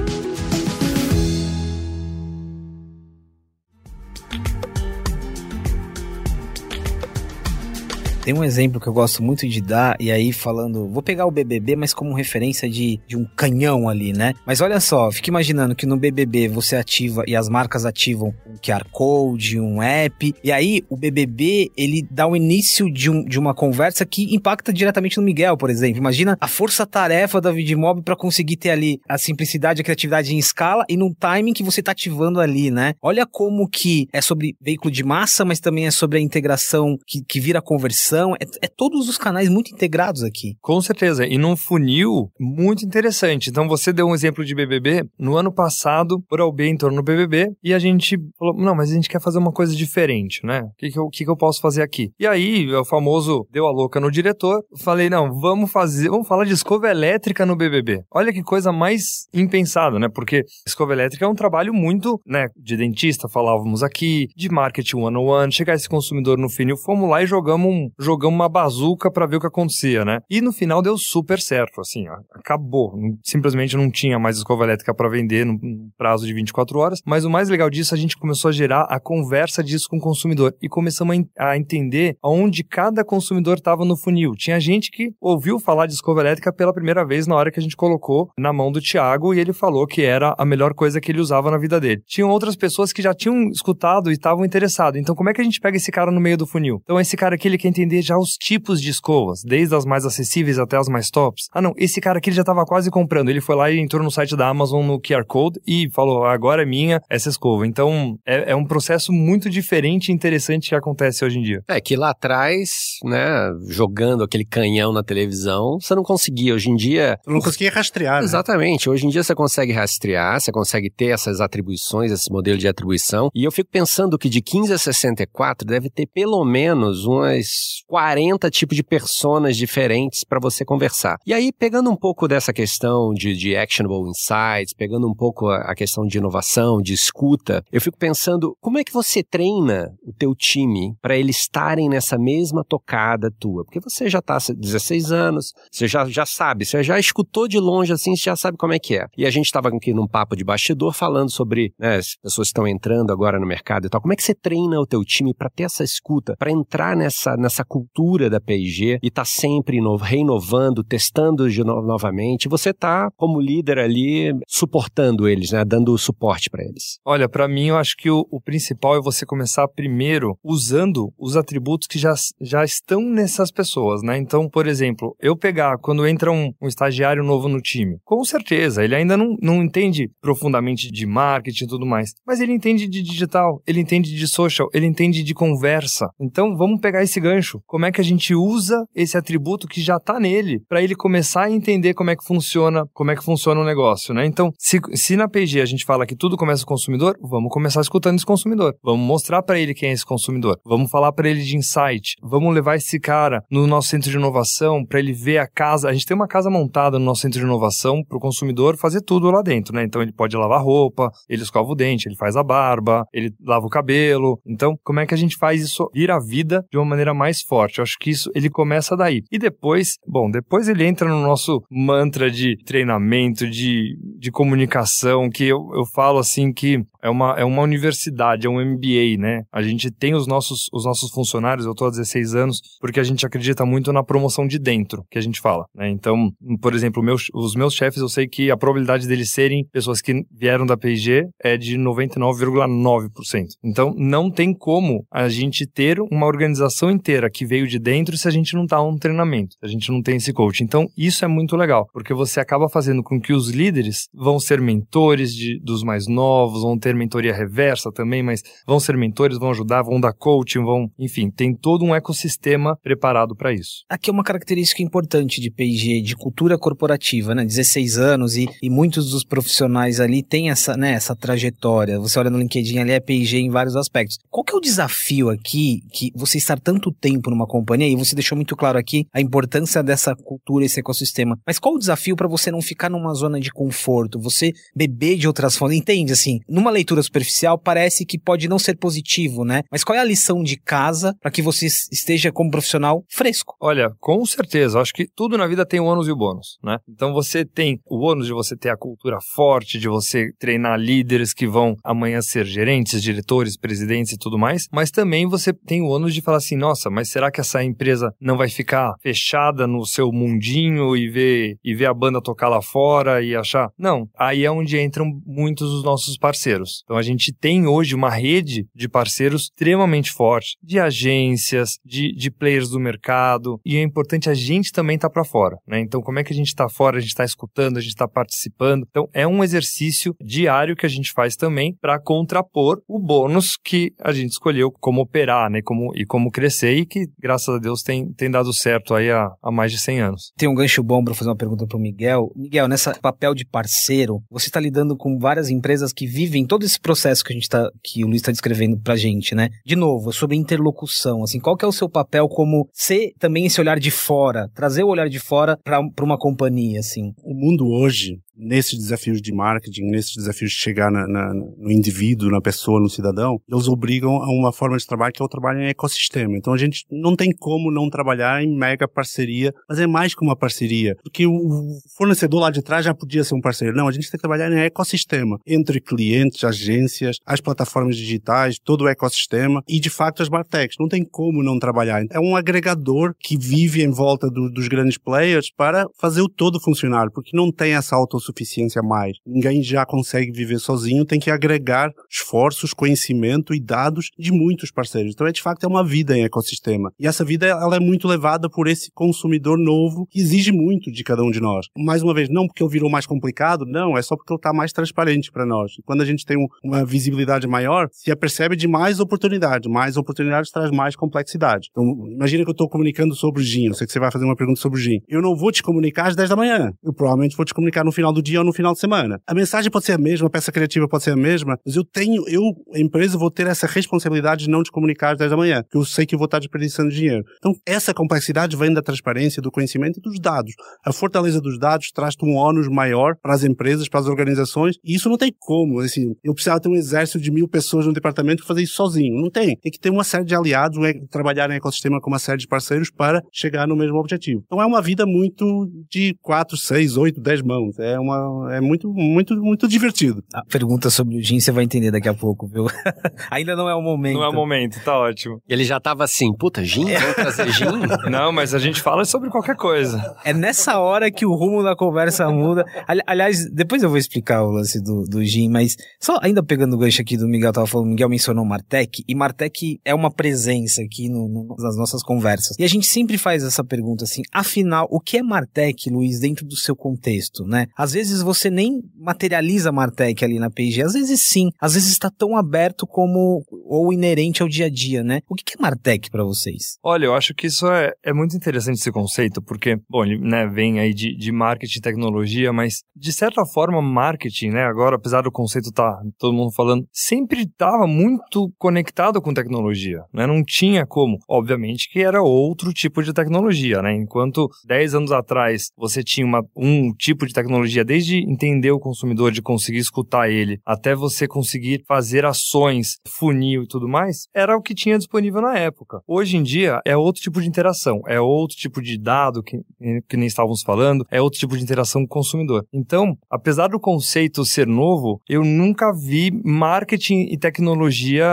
[8.29, 11.31] Tem um exemplo que eu gosto muito de dar, e aí falando, vou pegar o
[11.31, 14.35] BBB, mas como referência de, de um canhão ali, né?
[14.45, 18.55] Mas olha só, fica imaginando que no BBB você ativa e as marcas ativam um
[18.57, 23.39] QR Code, um app, e aí o BBB ele dá o início de, um, de
[23.39, 25.97] uma conversa que impacta diretamente no Miguel, por exemplo.
[25.97, 30.85] Imagina a força-tarefa da Vidmob para conseguir ter ali a simplicidade a criatividade em escala
[30.87, 32.93] e no timing que você tá ativando ali, né?
[33.01, 37.23] Olha como que é sobre veículo de massa, mas também é sobre a integração que,
[37.27, 38.18] que vira conversão.
[38.39, 40.55] É, é todos os canais muito integrados aqui.
[40.61, 41.25] Com certeza.
[41.25, 43.49] E num funil muito interessante.
[43.49, 45.03] Então, você deu um exemplo de BBB.
[45.17, 48.95] No ano passado, o Oral-B entrou no BBB e a gente falou, não, mas a
[48.95, 50.61] gente quer fazer uma coisa diferente, né?
[50.61, 52.11] O que, que, eu, que, que eu posso fazer aqui?
[52.19, 54.63] E aí, o famoso deu a louca no diretor.
[54.77, 58.03] Falei, não, vamos fazer, vamos falar de escova elétrica no BBB.
[58.11, 60.07] Olha que coisa mais impensada, né?
[60.13, 65.51] Porque escova elétrica é um trabalho muito, né, de dentista, falávamos aqui, de marketing one-on-one,
[65.51, 69.37] chegar esse consumidor no funil, fomos lá e jogamos, um, jogamos uma bazuca pra ver
[69.37, 70.19] o que acontecia, né?
[70.29, 72.93] E no final deu super certo, assim, ó, acabou.
[73.23, 75.59] Simplesmente não tinha mais escova elétrica pra vender no
[75.97, 78.99] prazo de 24 horas, mas o mais legal disso, a gente começou a gerar a
[78.99, 83.97] conversa disso com o consumidor e começamos a, a entender aonde cada consumidor estava no
[83.97, 84.31] funil.
[84.35, 87.63] Tinha gente que ouviu falar de escova elétrica pela primeira vez na hora que a
[87.63, 91.11] gente colocou na mão do Thiago e ele falou que era a melhor coisa que
[91.11, 92.01] ele usava na vida dele.
[92.05, 94.99] Tinham outras pessoas que já tinham escutado e estavam interessados.
[94.99, 96.79] Então, como é que a gente pega esse cara no meio do funil?
[96.83, 100.05] Então, esse cara aqui, ele quer entender já os tipos de escovas, desde as mais
[100.05, 101.47] acessíveis até as mais tops.
[101.53, 103.29] Ah, não, esse cara aqui ele já estava quase comprando.
[103.29, 106.63] Ele foi lá e entrou no site da Amazon no QR Code e falou: agora
[106.63, 107.65] é minha essa escova.
[107.65, 111.63] Então, é, é um processo muito diferente e interessante que acontece hoje em dia.
[111.67, 116.53] É que lá atrás, né, jogando aquele canhão na televisão, você não conseguia.
[116.53, 117.19] Hoje em dia.
[117.25, 118.23] Eu não conseguia rastrear, né?
[118.23, 118.89] Exatamente.
[118.89, 123.29] Hoje em dia você consegue rastrear, você consegue ter essas atribuições, esse modelo de atribuição.
[123.33, 128.49] E eu fico pensando que de 15 a 64 deve ter pelo menos umas 40
[128.49, 131.17] tipos de personas diferentes para você conversar.
[131.25, 135.71] E aí, pegando um pouco dessa questão de, de actionable insights, pegando um pouco a,
[135.71, 140.13] a questão de inovação, de escuta, eu fico pensando como é que você treina o
[140.13, 143.63] teu time para eles estarem nessa mesma tocada tua?
[143.63, 147.59] Porque você já está há 16 anos, você já, já sabe, você já escutou de
[147.59, 149.05] longe assim, você já sabe como é que é.
[149.17, 152.51] E a gente estava aqui num papo de bastidor falando sobre né, as pessoas que
[152.51, 154.01] estão entrando agora no mercado e tal.
[154.01, 157.35] Como é que você treina o teu time para ter essa escuta, para entrar nessa,
[157.37, 162.49] nessa cultura da P&G e estar tá sempre reinovando, testando de no- novamente?
[162.49, 166.99] Você tá como líder ali suportando eles, né, dando suporte para eles.
[167.05, 171.37] Olha, pra mim eu acho que o, o principal é você começar primeiro usando os
[171.37, 174.17] atributos que já, já estão nessas pessoas, né?
[174.17, 178.83] Então, por exemplo, eu pegar quando entra um, um estagiário novo no time, com certeza,
[178.83, 183.01] ele ainda não, não entende profundamente de marketing e tudo mais, mas ele entende de
[183.01, 186.07] digital, ele entende de social, ele entende de conversa.
[186.19, 187.58] Então, vamos pegar esse gancho.
[187.65, 191.43] Como é que a gente usa esse atributo que já está nele para ele começar
[191.43, 194.25] a entender como é que funciona, como é que funciona o negócio, né?
[194.25, 197.51] Então, se, se na PG a gente fala que tudo começa com o consumidor, vamos
[197.51, 198.73] começar escutando esse consumidor.
[198.83, 200.57] Vamos mostrar para ele quem é esse consumidor.
[200.65, 202.15] Vamos falar para ele de insight.
[202.21, 205.89] Vamos levar esse cara no nosso centro de inovação para ele ver a casa.
[205.89, 209.01] A gente tem uma casa montada no nosso centro de inovação para o consumidor fazer
[209.01, 209.83] tudo lá dentro, né?
[209.83, 213.65] Então ele pode lavar roupa, ele escova o dente, ele faz a barba, ele lava
[213.65, 214.39] o cabelo.
[214.45, 217.41] Então, como é que a gente faz isso vir à vida de uma maneira mais
[217.49, 217.79] forte?
[217.79, 219.23] Eu acho que isso ele começa daí.
[219.31, 225.45] E depois, bom, depois ele entra no nosso mantra de treinamento, de, de comunicação, que
[225.45, 229.43] eu, eu falo assim que é uma, é uma universidade, é um MBA, né?
[229.51, 233.03] A gente tem os nossos, os nossos funcionários, eu estou há 16 anos, porque a
[233.03, 235.89] gente acredita muito na promoção de dentro, que a gente fala, né?
[235.89, 236.29] Então,
[236.61, 240.23] por exemplo, meus, os meus chefes, eu sei que a probabilidade deles serem pessoas que
[240.31, 243.45] vieram da P&G é de 99,9%.
[243.63, 248.27] Então, não tem como a gente ter uma organização inteira que veio de dentro se
[248.27, 250.63] a gente não tá um treinamento, se a gente não tem esse coach.
[250.63, 254.61] Então, isso é muito legal, porque você acaba fazendo com que os líderes vão ser
[254.61, 259.51] mentores de, dos mais novos, vão ter mentoria reversa também, mas vão ser mentores, vão
[259.51, 263.83] ajudar, vão dar coaching, vão, enfim, tem todo um ecossistema preparado para isso.
[263.89, 267.45] Aqui é uma característica importante de P&G, de cultura corporativa, né?
[267.45, 271.99] 16 anos e, e muitos dos profissionais ali têm essa, né, essa trajetória.
[271.99, 274.17] Você olha no LinkedIn ali é P&G em vários aspectos.
[274.29, 278.15] Qual que é o desafio aqui que você estar tanto tempo numa companhia e você
[278.15, 281.37] deixou muito claro aqui a importância dessa cultura, esse ecossistema.
[281.45, 284.19] Mas qual o desafio para você não ficar numa zona de conforto?
[284.19, 286.39] Você beber de outras fontes, entende assim?
[286.47, 289.61] Numa leitura superficial, parece que pode não ser positivo, né?
[289.71, 293.55] Mas qual é a lição de casa para que você esteja como profissional fresco?
[293.61, 294.79] Olha, com certeza.
[294.79, 296.77] Acho que tudo na vida tem o ônus e o bônus, né?
[296.87, 301.33] Então você tem o ônus de você ter a cultura forte, de você treinar líderes
[301.33, 305.87] que vão amanhã ser gerentes, diretores, presidentes e tudo mais, mas também você tem o
[305.87, 309.85] ônus de falar assim, nossa, mas será que essa empresa não vai ficar fechada no
[309.85, 313.69] seu mundinho e ver e ver a banda tocar lá fora e achar?
[313.77, 316.81] Não, aí é onde entram muitos dos nossos parceiros parceiros.
[316.83, 322.31] Então a gente tem hoje uma rede de parceiros extremamente forte, de agências, de, de
[322.31, 325.79] players do mercado, e é importante a gente também estar tá para fora, né?
[325.79, 328.07] Então como é que a gente está fora, a gente está escutando, a gente está
[328.07, 328.85] participando.
[328.89, 333.91] Então é um exercício diário que a gente faz também para contrapor o bônus que
[333.99, 335.61] a gente escolheu como operar, né?
[335.63, 339.29] Como, e como crescer e que, graças a Deus, tem, tem dado certo aí há,
[339.41, 340.31] há mais de 100 anos.
[340.37, 342.31] Tem um gancho bom para fazer uma pergunta para o Miguel.
[342.35, 346.79] Miguel, nessa papel de parceiro, você está lidando com várias empresas que vivem todo esse
[346.79, 349.49] processo que a gente tá, que o Luiz está descrevendo pra gente, né?
[349.65, 353.45] De novo, é sobre interlocução, assim, qual que é o seu papel como ser também
[353.45, 357.13] esse olhar de fora, trazer o olhar de fora para uma companhia, assim?
[357.23, 362.31] O mundo hoje nesses desafios de marketing, nesses desafios de chegar na, na, no indivíduo,
[362.31, 365.59] na pessoa, no cidadão, eles obrigam a uma forma de trabalho que é o trabalho
[365.59, 366.37] em ecossistema.
[366.37, 370.23] Então a gente não tem como não trabalhar em mega parceria, mas é mais que
[370.23, 373.75] uma parceria, porque o fornecedor lá de trás já podia ser um parceiro.
[373.75, 378.85] Não, a gente tem que trabalhar em ecossistema, entre clientes, agências, as plataformas digitais, todo
[378.85, 380.75] o ecossistema e de fato as Bartechs.
[380.79, 382.03] Não tem como não trabalhar.
[382.11, 386.59] É um agregador que vive em volta do, dos grandes players para fazer o todo
[386.59, 389.17] funcionar, porque não tem essa autossuficiência autossuficiência mais.
[389.25, 395.13] Ninguém já consegue viver sozinho, tem que agregar esforços, conhecimento e dados de muitos parceiros.
[395.13, 396.91] Então, é de fato, é uma vida em ecossistema.
[396.99, 401.03] E essa vida, ela é muito levada por esse consumidor novo que exige muito de
[401.03, 401.67] cada um de nós.
[401.77, 404.53] Mais uma vez, não porque ele virou mais complicado, não, é só porque ele está
[404.53, 405.73] mais transparente para nós.
[405.79, 409.69] E quando a gente tem um, uma visibilidade maior, se apercebe de mais oportunidade.
[409.69, 411.69] Mais oportunidades traz mais complexidade.
[411.71, 413.67] Então, imagina que eu estou comunicando sobre o gin.
[413.67, 414.99] Eu sei que você vai fazer uma pergunta sobre o gin.
[415.07, 416.71] Eu não vou te comunicar às 10 da manhã.
[416.83, 419.19] Eu provavelmente vou te comunicar no final do do dia ou no final de semana.
[419.25, 421.83] A mensagem pode ser a mesma, a peça criativa pode ser a mesma, mas eu
[421.83, 422.41] tenho, eu,
[422.73, 425.77] a empresa, vou ter essa responsabilidade de não te comunicar às 10 da manhã, porque
[425.77, 427.23] eu sei que vou estar desperdiçando dinheiro.
[427.37, 430.53] Então, essa complexidade vem da transparência, do conhecimento e dos dados.
[430.85, 434.95] A fortaleza dos dados traz-te um ônus maior para as empresas, para as organizações, e
[434.95, 435.79] isso não tem como.
[435.79, 439.21] Assim, eu precisava ter um exército de mil pessoas no departamento que fazer isso sozinho.
[439.21, 439.55] Não tem.
[439.57, 440.77] Tem que ter uma série de aliados,
[441.09, 444.43] trabalhar em ecossistema com uma série de parceiros para chegar no mesmo objetivo.
[444.45, 447.77] Então, é uma vida muito de quatro, seis, oito, dez mãos.
[447.79, 450.23] É uma uma, é muito, muito, muito divertido.
[450.33, 452.65] A pergunta sobre o gin você vai entender daqui a pouco, viu?
[453.29, 454.15] Ainda não é o momento.
[454.15, 455.41] Não é o momento, tá ótimo.
[455.47, 456.85] Ele já tava assim, puta, gin?
[456.85, 457.65] Vamos trazer gin?
[458.09, 460.15] não, mas a gente fala sobre qualquer coisa.
[460.23, 462.65] É nessa hora que o rumo da conversa muda.
[463.05, 466.77] aliás, depois eu vou explicar o lance do, do gin, mas só ainda pegando o
[466.77, 471.09] gancho aqui do Miguel, tava falando, Miguel mencionou Martech, e Martech é uma presença aqui
[471.09, 472.57] no, no, nas nossas conversas.
[472.57, 476.45] E a gente sempre faz essa pergunta assim, afinal, o que é Martech, Luiz, dentro
[476.45, 477.67] do seu contexto, né?
[477.77, 481.89] Às às vezes você nem materializa Martech ali na P&G, às vezes sim, às vezes
[481.89, 485.21] está tão aberto como ou inerente ao dia a dia, né?
[485.27, 486.77] O que é Martech para vocês?
[486.83, 490.45] Olha, eu acho que isso é, é muito interessante esse conceito, porque, bom, ele né,
[490.45, 495.21] vem aí de, de marketing e tecnologia, mas de certa forma, marketing, né, agora, apesar
[495.21, 500.27] do conceito tá todo mundo falando, sempre estava muito conectado com tecnologia, né?
[500.27, 503.95] Não tinha como, obviamente que era outro tipo de tecnologia, né?
[503.95, 509.31] Enquanto 10 anos atrás você tinha uma, um tipo de tecnologia, desde entender o consumidor,
[509.31, 514.61] de conseguir escutar ele, até você conseguir fazer ações, funil e tudo mais, era o
[514.61, 516.01] que tinha disponível na época.
[516.07, 519.59] Hoje em dia é outro tipo de interação, é outro tipo de dado que,
[520.07, 522.65] que nem estávamos falando, é outro tipo de interação com o consumidor.
[522.73, 528.27] Então, apesar do conceito ser novo, eu nunca vi marketing e tecnologia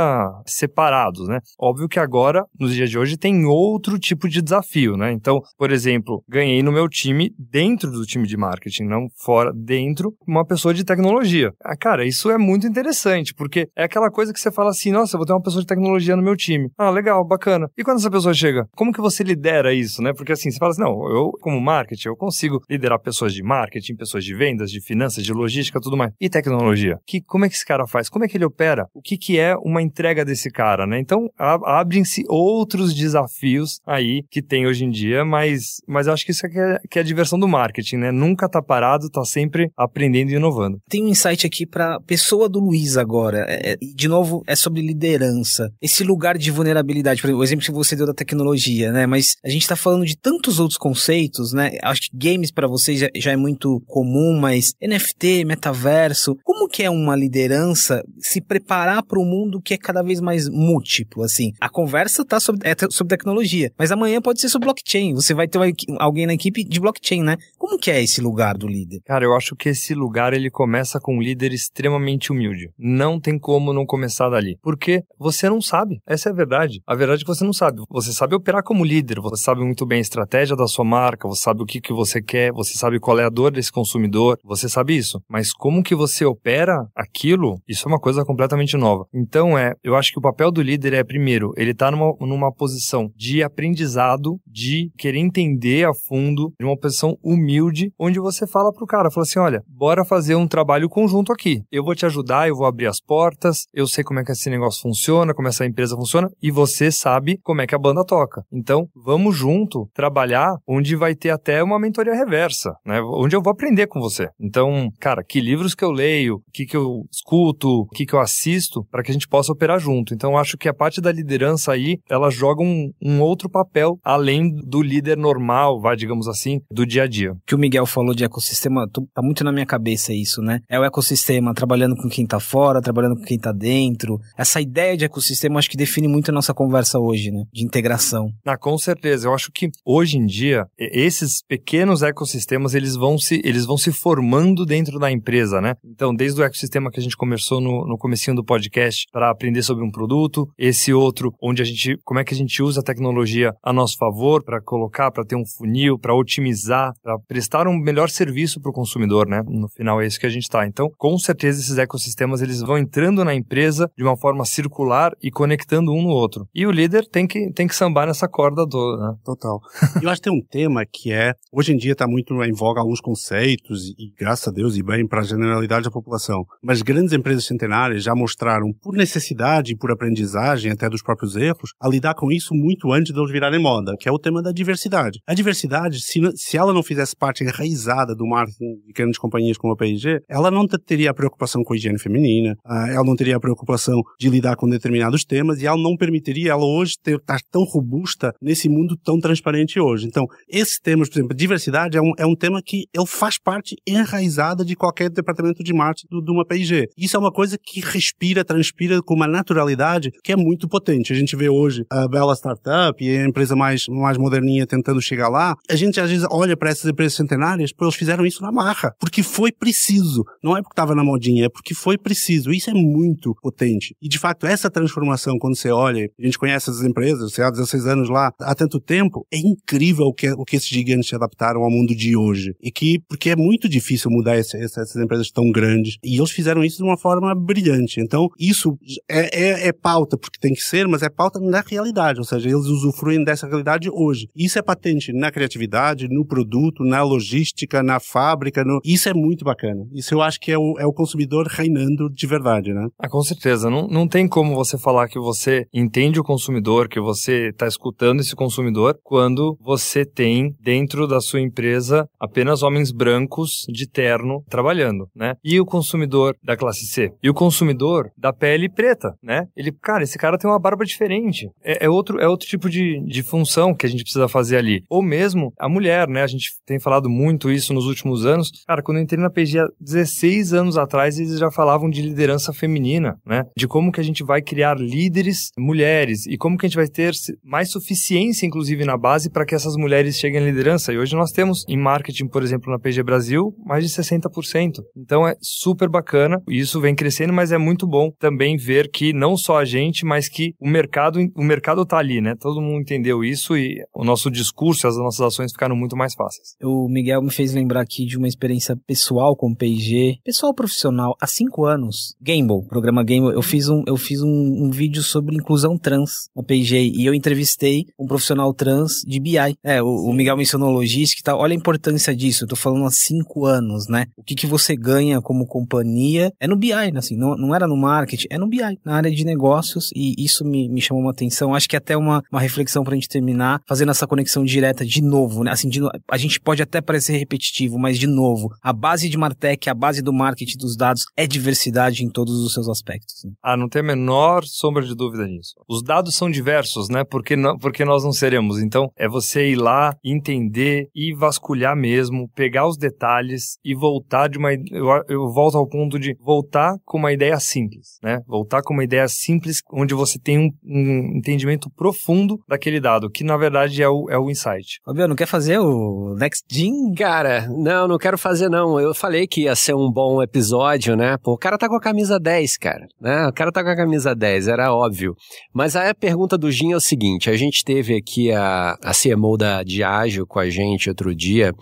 [0.46, 1.40] separados, né?
[1.58, 5.12] Óbvio que agora, nos dias de hoje, tem outro tipo de desafio, né?
[5.12, 10.14] Então, por exemplo, ganhei no meu time, dentro do time de marketing, não fora, dentro,
[10.26, 11.52] uma pessoa de tecnologia.
[11.62, 15.16] Ah, cara, isso é muito interessante, porque é aquela coisa que você fala assim, nossa,
[15.16, 16.70] eu vou ter uma pessoa de tecnologia no meu time.
[16.78, 17.68] Ah, legal, bacana.
[17.76, 20.12] E quando essa pessoa chega, como que você lidera isso, né?
[20.12, 23.96] Porque assim, você fala assim, não, eu, como marketing, eu consigo liderar pessoas de marketing,
[23.96, 26.12] pessoas de vendas, de finanças, de logística, tudo mais.
[26.20, 26.98] E tecnologia?
[27.06, 28.08] Que, como é que esse cara faz?
[28.08, 28.86] Como é que ele opera?
[28.94, 30.98] O que, que é uma entrega desse cara, né?
[30.98, 36.30] Então, abrem-se outros desafios aí que tem hoje em dia, mas, mas eu acho que
[36.30, 38.12] isso é que, é que é a diversão do marketing, né?
[38.12, 40.78] Nunca tá parado, tá sempre aprendendo e inovando.
[40.88, 43.44] Tem um insight aqui para pessoa do Luiz agora.
[43.48, 45.70] É, é, de novo, é sobre liderança.
[45.80, 49.06] Esse lugar de vulnerabilidade, por exemplo, o exemplo que você deu da tecnologia, né?
[49.06, 51.72] Mas a gente tá falando de tantos outros conceitos, né?
[51.82, 56.82] Acho que games para vocês já, já é muito comum, mas NFT, metaverso, como que
[56.82, 61.52] é uma liderança se preparar para um mundo que é cada vez mais múltiplo, assim?
[61.60, 65.14] A conversa tá sobre, é sobre tecnologia, mas amanhã pode ser sobre blockchain.
[65.14, 65.58] Você vai ter
[65.98, 67.36] alguém na equipe de blockchain, né?
[67.58, 69.00] Como que é esse lugar do líder?
[69.04, 72.70] Cara, eu acho que esse lugar ele começa com um líder extremamente humilde.
[72.78, 76.00] Não tem como não começar dali, porque você não sabe.
[76.06, 76.80] Essa é a verdade.
[76.86, 77.82] A verdade é que você não sabe.
[77.90, 81.42] Você sabe operar como líder, você sabe muito bem a estratégia da sua marca, você
[81.42, 84.68] sabe o que, que você quer, você sabe qual é a dor desse consumidor, você
[84.68, 85.20] sabe isso.
[85.28, 89.04] Mas como que você opera aquilo, isso é uma coisa completamente nova.
[89.14, 92.52] Então, é, eu acho que o papel do líder é, primeiro, ele tá numa, numa
[92.52, 98.72] posição de aprendizado, de querer entender a fundo, de uma posição humilde, onde você fala
[98.72, 101.62] pro cara, fala assim, olha, bora fazer um trabalho conjunto aqui.
[101.70, 104.50] Eu vou te ajudar, eu vou abrir as portas, eu sei como é que esse
[104.50, 108.42] negócio funciona, como essa empresa funciona, e você sabe como é que a banda toca.
[108.52, 113.00] Então, vamos junto trabalhar onde vai ter até uma mentoria reversa, né?
[113.00, 114.28] Onde eu vou aprender com você.
[114.40, 118.14] Então, cara, que livros que eu leio, o que, que eu escuto, o que, que
[118.14, 120.14] eu assisto, para que a gente possa operar junto.
[120.14, 124.54] Então, acho que a parte da liderança aí, ela joga um, um outro papel além
[124.54, 127.34] do líder normal, vai, digamos assim, do dia a dia.
[127.46, 130.60] que o Miguel falou de ecossistema, tá muito na minha cabeça isso, né?
[130.68, 134.18] É o ecossistema trabalhando com quem tá fora, trabalhando com quem tá dentro.
[134.36, 137.44] Essa ideia de ecossistema acho que define muito a nossa conversa hoje, né?
[137.52, 138.30] De integração.
[138.44, 139.28] Ah, com certeza.
[139.28, 143.92] Eu acho que hoje em dia, esses pequenos ecossistemas, eles vão se, eles vão se
[143.92, 145.74] formando dentro da empresa, né?
[145.84, 149.62] Então, desde o ecossistema que a gente começou no, no comecinho do podcast para aprender
[149.62, 152.84] sobre um produto, esse outro onde a gente, como é que a gente usa a
[152.84, 157.76] tecnologia a nosso favor para colocar, para ter um funil, para otimizar, para prestar um
[157.76, 158.85] melhor serviço para o consumidor,
[159.28, 159.42] né?
[159.46, 160.66] No final é isso que a gente está.
[160.66, 165.30] Então, com certeza esses ecossistemas eles vão entrando na empresa de uma forma circular e
[165.30, 166.48] conectando um no outro.
[166.54, 169.14] E o líder tem que tem que sambar nessa corda toda, né?
[169.24, 169.60] Total.
[170.02, 172.80] Eu acho que tem um tema que é hoje em dia está muito em voga
[172.80, 176.44] alguns conceitos e graças a Deus e bem para a generalidade da população.
[176.62, 181.70] Mas grandes empresas centenárias já mostraram por necessidade e por aprendizagem até dos próprios erros
[181.80, 184.52] a lidar com isso muito antes de eles virarem moda, que é o tema da
[184.52, 185.20] diversidade.
[185.26, 189.72] A diversidade, se, se ela não fizesse parte enraizada do marketing de grandes companhias como
[189.72, 193.36] a P&G, ela não teria a preocupação com a higiene feminina, ah, ela não teria
[193.36, 197.38] a preocupação de lidar com determinados temas e ela não permitiria ela hoje ter, estar
[197.50, 200.06] tão robusta nesse mundo tão transparente hoje.
[200.06, 203.76] Então, esses temas, por exemplo, diversidade é um, é um tema que ele faz parte
[203.86, 206.88] enraizada de qualquer departamento de marketing de uma P&G.
[206.96, 211.12] Isso é uma coisa que respira, transpira com uma naturalidade que é muito potente.
[211.12, 215.28] A gente vê hoje a bela startup e a empresa mais, mais moderninha tentando chegar
[215.28, 215.54] lá.
[215.68, 218.52] A gente às vezes olha para essas empresas centenárias, porque eles fizeram isso na
[218.98, 220.24] porque foi preciso.
[220.42, 222.52] Não é porque estava na modinha, é porque foi preciso.
[222.52, 223.94] Isso é muito potente.
[224.00, 227.50] E de fato, essa transformação, quando você olha, a gente conhece essas empresas, você há
[227.50, 231.14] 16 anos lá, há tanto tempo, é incrível o que, o que esses gigantes se
[231.14, 232.54] adaptaram ao mundo de hoje.
[232.62, 235.96] E que, porque é muito difícil mudar esse, essas empresas tão grandes.
[236.02, 238.00] E eles fizeram isso de uma forma brilhante.
[238.00, 242.18] Então, isso é, é, é pauta porque tem que ser, mas é pauta na realidade.
[242.18, 244.28] Ou seja, eles usufruem dessa realidade hoje.
[244.34, 248.45] Isso é patente na criatividade, no produto, na logística, na fábrica.
[248.64, 248.80] No...
[248.84, 249.86] Isso é muito bacana.
[249.92, 252.88] Isso eu acho que é o, é o consumidor reinando de verdade, né?
[252.98, 253.70] Ah, com certeza.
[253.70, 258.20] Não, não tem como você falar que você entende o consumidor, que você está escutando
[258.20, 265.08] esse consumidor, quando você tem dentro da sua empresa apenas homens brancos de terno trabalhando,
[265.14, 265.34] né?
[265.44, 267.12] E o consumidor da classe C?
[267.22, 269.46] E o consumidor da pele preta, né?
[269.56, 271.48] Ele, cara, esse cara tem uma barba diferente.
[271.62, 274.82] É, é outro, é outro tipo de, de função que a gente precisa fazer ali.
[274.88, 276.22] Ou mesmo a mulher, né?
[276.22, 278.35] A gente tem falado muito isso nos últimos anos.
[278.66, 282.52] Cara, quando eu entrei na PG há 16 anos atrás, eles já falavam de liderança
[282.52, 283.42] feminina, né?
[283.56, 286.88] De como que a gente vai criar líderes mulheres e como que a gente vai
[286.88, 287.12] ter
[287.44, 290.92] mais suficiência, inclusive, na base para que essas mulheres cheguem à liderança.
[290.92, 294.82] E hoje nós temos em marketing, por exemplo, na PG Brasil, mais de 60%.
[294.96, 296.40] Então é super bacana.
[296.48, 300.28] Isso vem crescendo, mas é muito bom também ver que não só a gente, mas
[300.28, 302.34] que o mercado, o mercado tá ali, né?
[302.38, 306.56] Todo mundo entendeu isso e o nosso discurso, as nossas ações ficaram muito mais fáceis.
[306.62, 311.16] O Miguel me fez lembrar aqui de uma experiência pessoal com o P&G, pessoal profissional,
[311.20, 312.14] há cinco anos.
[312.20, 314.28] Gamble, programa Gamble, eu fiz um, eu fiz um,
[314.66, 319.36] um vídeo sobre inclusão trans na P&G e eu entrevistei um profissional trans de BI.
[319.62, 321.38] É, o, o Miguel mencionou logística e tal.
[321.38, 322.44] Olha a importância disso.
[322.44, 324.06] Eu tô falando há cinco anos, né?
[324.16, 326.98] O que, que você ganha como companhia é no BI, né?
[326.98, 330.44] assim, não, não era no marketing, é no BI, na área de negócios e isso
[330.44, 331.54] me, me chamou uma atenção.
[331.54, 335.44] Acho que até uma, uma reflexão pra gente terminar, fazendo essa conexão direta de novo,
[335.44, 335.50] né?
[335.50, 338.15] Assim, de, a gente pode até parecer repetitivo, mas de novo,
[338.62, 342.52] a base de Martech, a base do marketing dos dados é diversidade em todos os
[342.52, 343.24] seus aspectos.
[343.24, 343.32] Né?
[343.42, 345.54] Ah, não tem a menor sombra de dúvida nisso.
[345.68, 347.04] Os dados são diversos, né?
[347.04, 348.60] Porque, não, porque nós não seremos.
[348.60, 354.38] Então, é você ir lá, entender e vasculhar mesmo, pegar os detalhes e voltar de
[354.38, 354.52] uma.
[354.52, 358.20] Eu, eu volto ao ponto de voltar com uma ideia simples, né?
[358.26, 363.24] Voltar com uma ideia simples, onde você tem um, um entendimento profundo daquele dado, que
[363.24, 364.80] na verdade é o, é o insight.
[364.84, 366.94] Fabiano, quer fazer o Next Gen?
[366.96, 368.78] Cara, não, não quero fazer não.
[368.78, 371.16] Eu falei que ia ser um bom episódio, né?
[371.16, 373.26] Pô, o cara tá com a camisa 10, cara, né?
[373.26, 375.16] O cara tá com a camisa 10, era óbvio.
[375.52, 378.92] Mas aí a pergunta do Gin é o seguinte, a gente teve aqui a, a
[378.92, 381.52] CMO da Diageo com a gente outro dia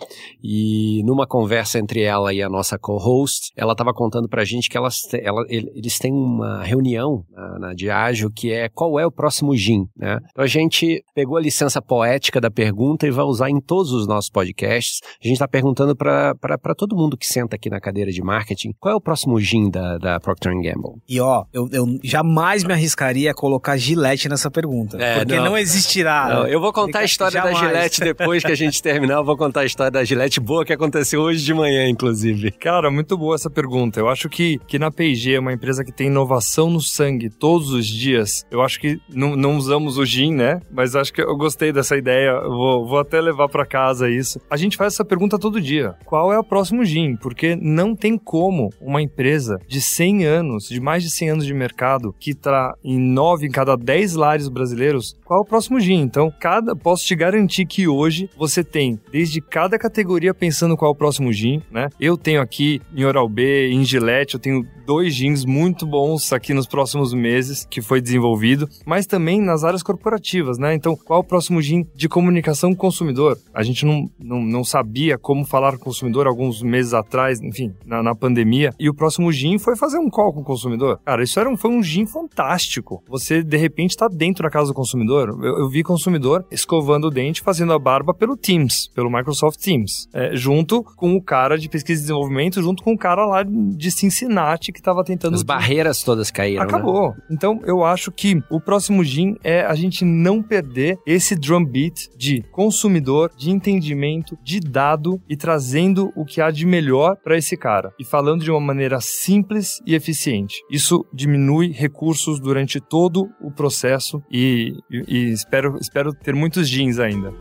[0.43, 4.77] e numa conversa entre ela e a nossa co-host, ela tava contando pra gente que
[4.77, 9.55] elas, ela, eles têm uma reunião na, na Diageo que é qual é o próximo
[9.55, 10.19] gin, né?
[10.29, 14.05] Então a gente pegou a licença poética da pergunta e vai usar em todos os
[14.05, 14.99] nossos podcasts.
[15.03, 16.34] A gente está perguntando para
[16.75, 19.97] todo mundo que senta aqui na cadeira de marketing qual é o próximo gin da,
[19.97, 21.01] da Procter Gamble.
[21.07, 25.45] E ó, eu, eu jamais me arriscaria a colocar Gillette nessa pergunta, é, porque não,
[25.45, 26.29] não existirá.
[26.29, 27.59] Não, eu vou contar a história jamais.
[27.59, 29.15] da Gillette depois que a gente terminar.
[29.15, 32.51] Eu vou contar a história da Gillette boa que aconteceu hoje de manhã, inclusive.
[32.51, 33.99] Cara, muito boa essa pergunta.
[33.99, 37.71] Eu acho que, que na P&G é uma empresa que tem inovação no sangue todos
[37.71, 38.45] os dias.
[38.51, 40.59] Eu acho que não, não usamos o gin, né?
[40.71, 42.39] Mas acho que eu gostei dessa ideia.
[42.41, 44.39] Vou, vou até levar para casa isso.
[44.49, 45.95] A gente faz essa pergunta todo dia.
[46.05, 47.15] Qual é o próximo gin?
[47.15, 51.53] Porque não tem como uma empresa de 100 anos, de mais de 100 anos de
[51.53, 56.01] mercado, que está em 9 em cada 10 lares brasileiros, qual é o próximo gin?
[56.01, 60.93] Então, cada posso te garantir que hoje você tem desde cada categoria pensando qual é
[60.93, 61.89] o próximo gin, né?
[61.99, 66.53] Eu tenho aqui em Oral B, em Gillette, eu tenho dois jeans muito bons aqui
[66.53, 70.73] nos próximos meses que foi desenvolvido, mas também nas áreas corporativas, né?
[70.73, 73.37] Então, qual é o próximo gin de comunicação com o consumidor?
[73.53, 77.73] A gente não, não, não sabia como falar com o consumidor alguns meses atrás, enfim,
[77.85, 80.99] na, na pandemia, e o próximo gin foi fazer um call com o consumidor.
[81.05, 83.03] Cara, isso era um, foi um gin fantástico.
[83.07, 85.29] Você, de repente, está dentro da casa do consumidor.
[85.41, 90.07] Eu, eu, vi consumidor escovando o dente, fazendo a barba pelo Teams, pelo Microsoft Teams,
[90.13, 93.91] é, junto com o cara de pesquisa e desenvolvimento, junto com o cara lá de
[93.91, 95.35] Cincinnati que estava tentando.
[95.35, 96.63] As barreiras todas caíram.
[96.63, 96.67] Né?
[96.67, 97.09] Acabou.
[97.09, 97.15] Né?
[97.31, 102.09] Então eu acho que o próximo gin é a gente não perder esse drum beat
[102.17, 107.57] de consumidor, de entendimento, de dado e trazendo o que há de melhor para esse
[107.57, 110.61] cara e falando de uma maneira simples e eficiente.
[110.71, 116.99] Isso diminui recursos durante todo o processo e, e, e espero, espero ter muitos jeans
[116.99, 117.33] ainda.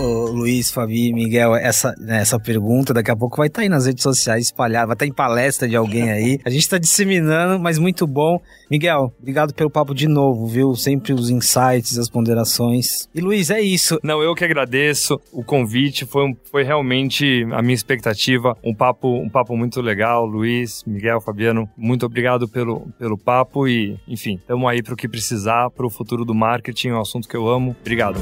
[0.00, 3.86] Luiz, Fabi, Miguel, essa, né, essa pergunta daqui a pouco vai estar tá aí nas
[3.86, 6.40] redes sociais espalhada, vai estar tá em palestra de alguém aí.
[6.44, 8.40] A gente está disseminando, mas muito bom.
[8.70, 10.74] Miguel, obrigado pelo papo de novo, viu?
[10.74, 13.08] Sempre os insights, as ponderações.
[13.14, 13.98] E Luiz, é isso.
[14.02, 19.28] Não, eu que agradeço o convite, foi, foi realmente a minha expectativa, um papo, um
[19.28, 20.24] papo muito legal.
[20.24, 25.08] Luiz, Miguel, Fabiano, muito obrigado pelo, pelo papo e, enfim, estamos aí para o que
[25.08, 27.76] precisar, para o futuro do marketing, é um assunto que eu amo.
[27.80, 28.20] Obrigado.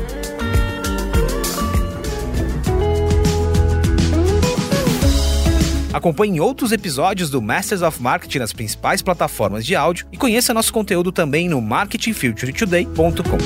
[5.98, 10.72] Acompanhe outros episódios do Masters of Marketing nas principais plataformas de áudio e conheça nosso
[10.72, 13.36] conteúdo também no marketingfuturetoday.com.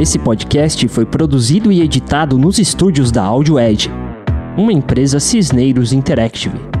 [0.00, 3.88] Esse podcast foi produzido e editado nos estúdios da Audio Edge,
[4.56, 6.77] uma empresa Cisneiros Interactive.